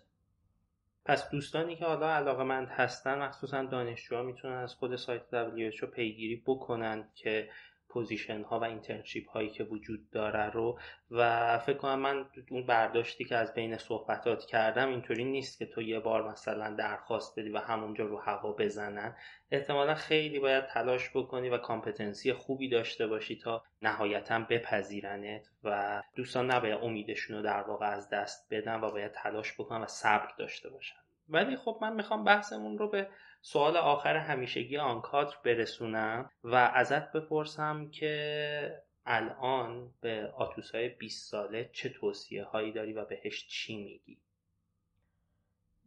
[1.07, 6.43] پس دوستانی که حالا علاقه مند هستن مخصوصا دانشجوها می‌تونن از خود سایت WHO پیگیری
[6.45, 7.49] بکنن که
[7.97, 10.79] position ها و internship هایی که وجود داره رو
[11.11, 15.81] و فکر کنم من اون برداشتی که از بین صحبتات کردم اینطوری نیست که تو
[15.81, 19.15] یه بار مثلا درخواست بدی و همونجا رو هوا بزنن.
[19.51, 26.51] احتمالا خیلی باید تلاش بکنی و کامپتنسی خوبی داشته باشی تا نهایتا بپذیرنت و دوستان
[26.51, 30.69] نباید امیدشون رو در واقع از دست بدن و باید تلاش بکنن و صبر داشته
[30.69, 31.06] باشن.
[31.29, 33.09] ولی خب من می‌خوام بحثمون رو به
[33.41, 41.31] سوال آخر همیشگی آن کادر برسونم و ازت بپرسم که الان به آتوس های 20
[41.31, 44.21] ساله چه توصیه هایی داری و بهش چی میگی؟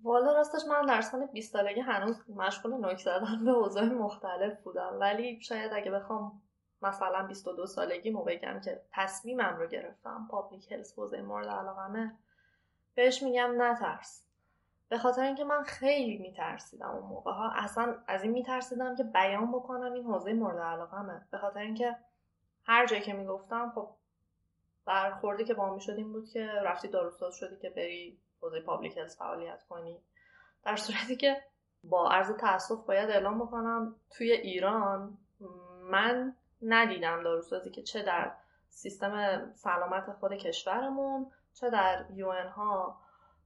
[0.02, 4.96] والا راستش من در سن 20 سالگی هنوز مشغول نوک زدن به اوضاع مختلف بودم
[5.00, 6.42] ولی شاید اگه بخوام
[6.82, 12.16] مثلا 22 سالگی مو بگم که تصمیمم رو گرفتم public health حوزه مورد علاقمه
[12.94, 14.29] بهش میگم نترس
[14.90, 17.32] به خاطر اینکه من خیلی میترسیدم اون موقع.
[17.32, 21.26] ها اصلا از این میترسیدم که بیان بکنم این حوزه مورد علاقمه.
[21.30, 21.96] به خاطر اینکه
[22.64, 23.88] هر جایی که می‌گفتم خب
[24.86, 29.18] برخوردی که با شد این بود که رفتی داروساز شدی که بری حوزه public health
[29.18, 30.00] فعالیت کنی.
[30.64, 31.42] در صورتی که
[31.84, 35.18] با عرض تاسف باید اعلام بکنم توی ایران
[35.90, 38.32] من ندیدم داروسازی که چه در
[38.68, 43.00] سیستم سلامت خود کشورمون چه در UN ها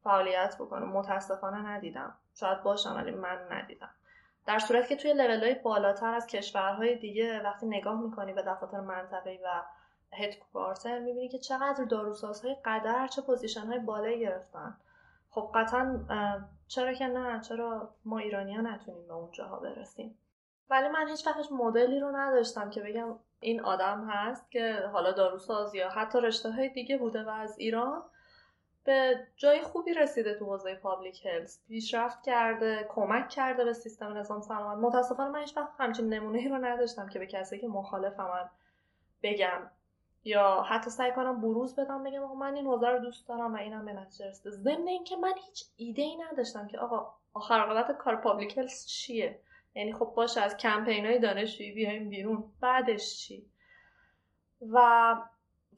[0.05, 2.15] فعالیت بکنه متاسفانه ندیدم.
[2.35, 3.91] شاید باشم ولی من ندیدم.
[4.47, 8.81] در صورتی که توی لول های بالاتر از کشورهای دیگه وقتی نگاه می‌کنی به دفاتر
[8.81, 9.63] منطقه‌ای و
[10.13, 14.77] headquarter می‌بینی که چقدر داروسازهای قدر چه position های بالایی گرفتن.
[15.31, 16.01] خب قطعا
[16.69, 20.19] چرا که نه؟ چرا ما ایرانی ها نتونیم به اونجاها برسیم؟
[20.71, 25.75] ولی من هیچ وقتش مدلی رو نداشتم که بگم این آدم هست که حالا داروساز
[25.75, 28.03] یا حتی رشته های دیگه بوده و از ایران
[28.85, 34.41] به جای خوبی رسیده تو حوزه public health پیشرفت کرده کمک کرده به سیستم نظام
[34.41, 34.85] سلامت.
[34.85, 38.51] متاسفانه من هیچ وقت همچین نمونه رو نداشتم که به کسی که مخالف من
[39.23, 39.71] بگم.
[40.25, 43.57] یا حتی سعی کنم بروز بدم بگم آقا من این حوزه رو دوست دارم و
[43.57, 44.51] اینم به نتیجه رسیده.
[44.51, 49.39] ضمن اینکه من هیچ ایده ای نداشتم که آقا آخر عاقبت کار public health چیه؟
[49.75, 52.45] یعنی خب باشه از کمپین های دانشجویی بیایم بیرون.
[52.61, 53.47] بعدش چی؟
[54.73, 55.17] و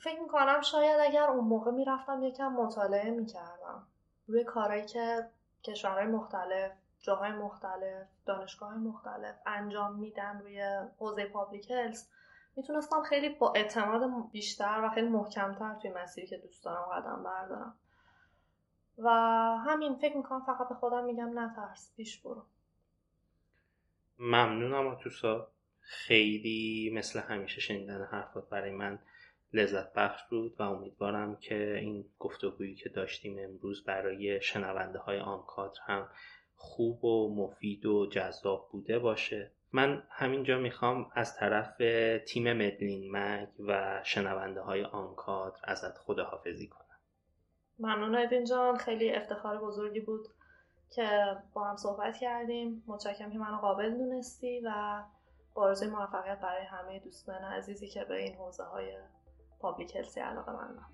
[0.00, 3.86] فکر می‌کنم شاید اگر اون موقع می‌رفتم یکم مطالعه می‌کردم.
[4.26, 5.28] روی کارهایی که
[5.64, 12.10] کشورهای مختلف جاهای مختلف دانشگاه مختلف انجام میدن روی حوزه پابلیک هلس
[12.56, 17.74] می‌تونستم خیلی با اعتماد بیشتر و خیلی محکمتر توی مسیری که دوست دارم قدم بردارم.
[18.98, 19.10] و
[19.66, 22.42] همین فکر می‌کنم فقط به خودم میگم نترس پیش برو.
[24.18, 25.48] ممنونم آتوسا.
[25.80, 28.98] خیلی مثل همیشه شنیدن حرفات برای من
[29.52, 35.80] لذت بخش بود و امیدوارم که این گفتگویی که داشتیم امروز برای شنونده های آنکادر
[35.86, 36.08] هم
[36.54, 39.52] خوب و مفید و جذاب بوده باشه.
[39.72, 41.76] من همینجا می‌خوام از طرف
[42.26, 46.86] تیم مدلین مگ و شنونده های آنکادر ازت خداحافظی کنم.
[47.78, 48.76] ممنون ادین جان.
[48.76, 50.26] خیلی افتخار بزرگی بود
[50.90, 52.84] که با هم صحبت کردیم.
[52.86, 55.02] متشکرم که منو قابل دونستی و
[55.54, 58.96] با موفقیت برای همه دوستان عزیزی که به این حوزه های
[59.66, 60.86] پابلیک هلسی علاقه مندم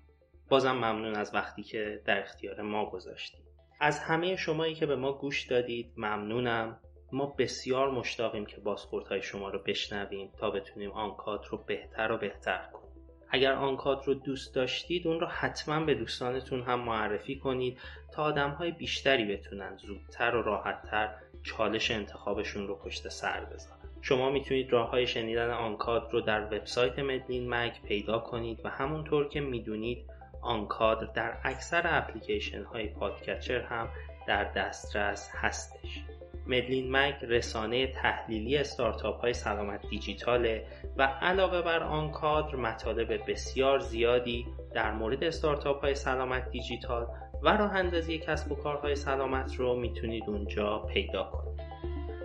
[0.49, 3.45] بازم ممنون از وقتی که در اختیار ما گذاشتید.
[3.79, 6.79] از همه شمایی که به ما گوش دادید ممنونم.
[7.11, 12.69] ما بسیار مشتاقیم که بازخوردهای شما رو بشنویم تا بتونیم آنکات رو بهتر و بهتر
[12.73, 12.91] کنیم.
[13.29, 17.79] اگر آنکاد رو دوست داشتید اون رو حتما به دوستانتون هم معرفی کنید
[18.13, 23.82] تا آدم های بیشتری بتونن زودتر و راحتتر چالش انتخابشون رو پشت سر بذارن.
[24.05, 29.29] شما می‌تونید راه های شنیدن آنکاد رو در وبسایت مدلین مک پیدا کنید و همونطور
[29.29, 30.05] که می‌دونید
[30.41, 33.89] آنکاد در اکثر اپلیکیشن های podcatcher هم
[34.27, 36.03] در دسترس هستش.
[36.47, 43.79] مدلین مک رسانه تحلیلی استارتاپ های سلامت دیجیتاله و علاوه بر آن کادر مطالب بسیار
[43.79, 47.07] زیادی در مورد استارتاپ های سلامت دیجیتال
[47.43, 51.72] و راه اندازی کسب و کارهای سلامت رو می‌تونید اونجا پیدا کنید.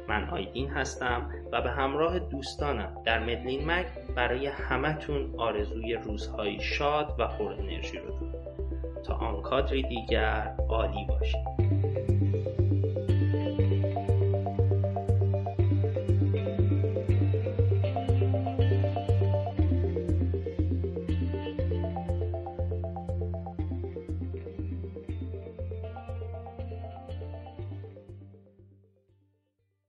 [0.08, 3.86] من آیدین هستم و به همراه دوستانم در مدلین مک
[4.16, 9.02] برای همتون آرزوی روزهای شاد و پر انرژی رو دارم.
[9.04, 11.67] تا آن کادری دیگر عالی باشید.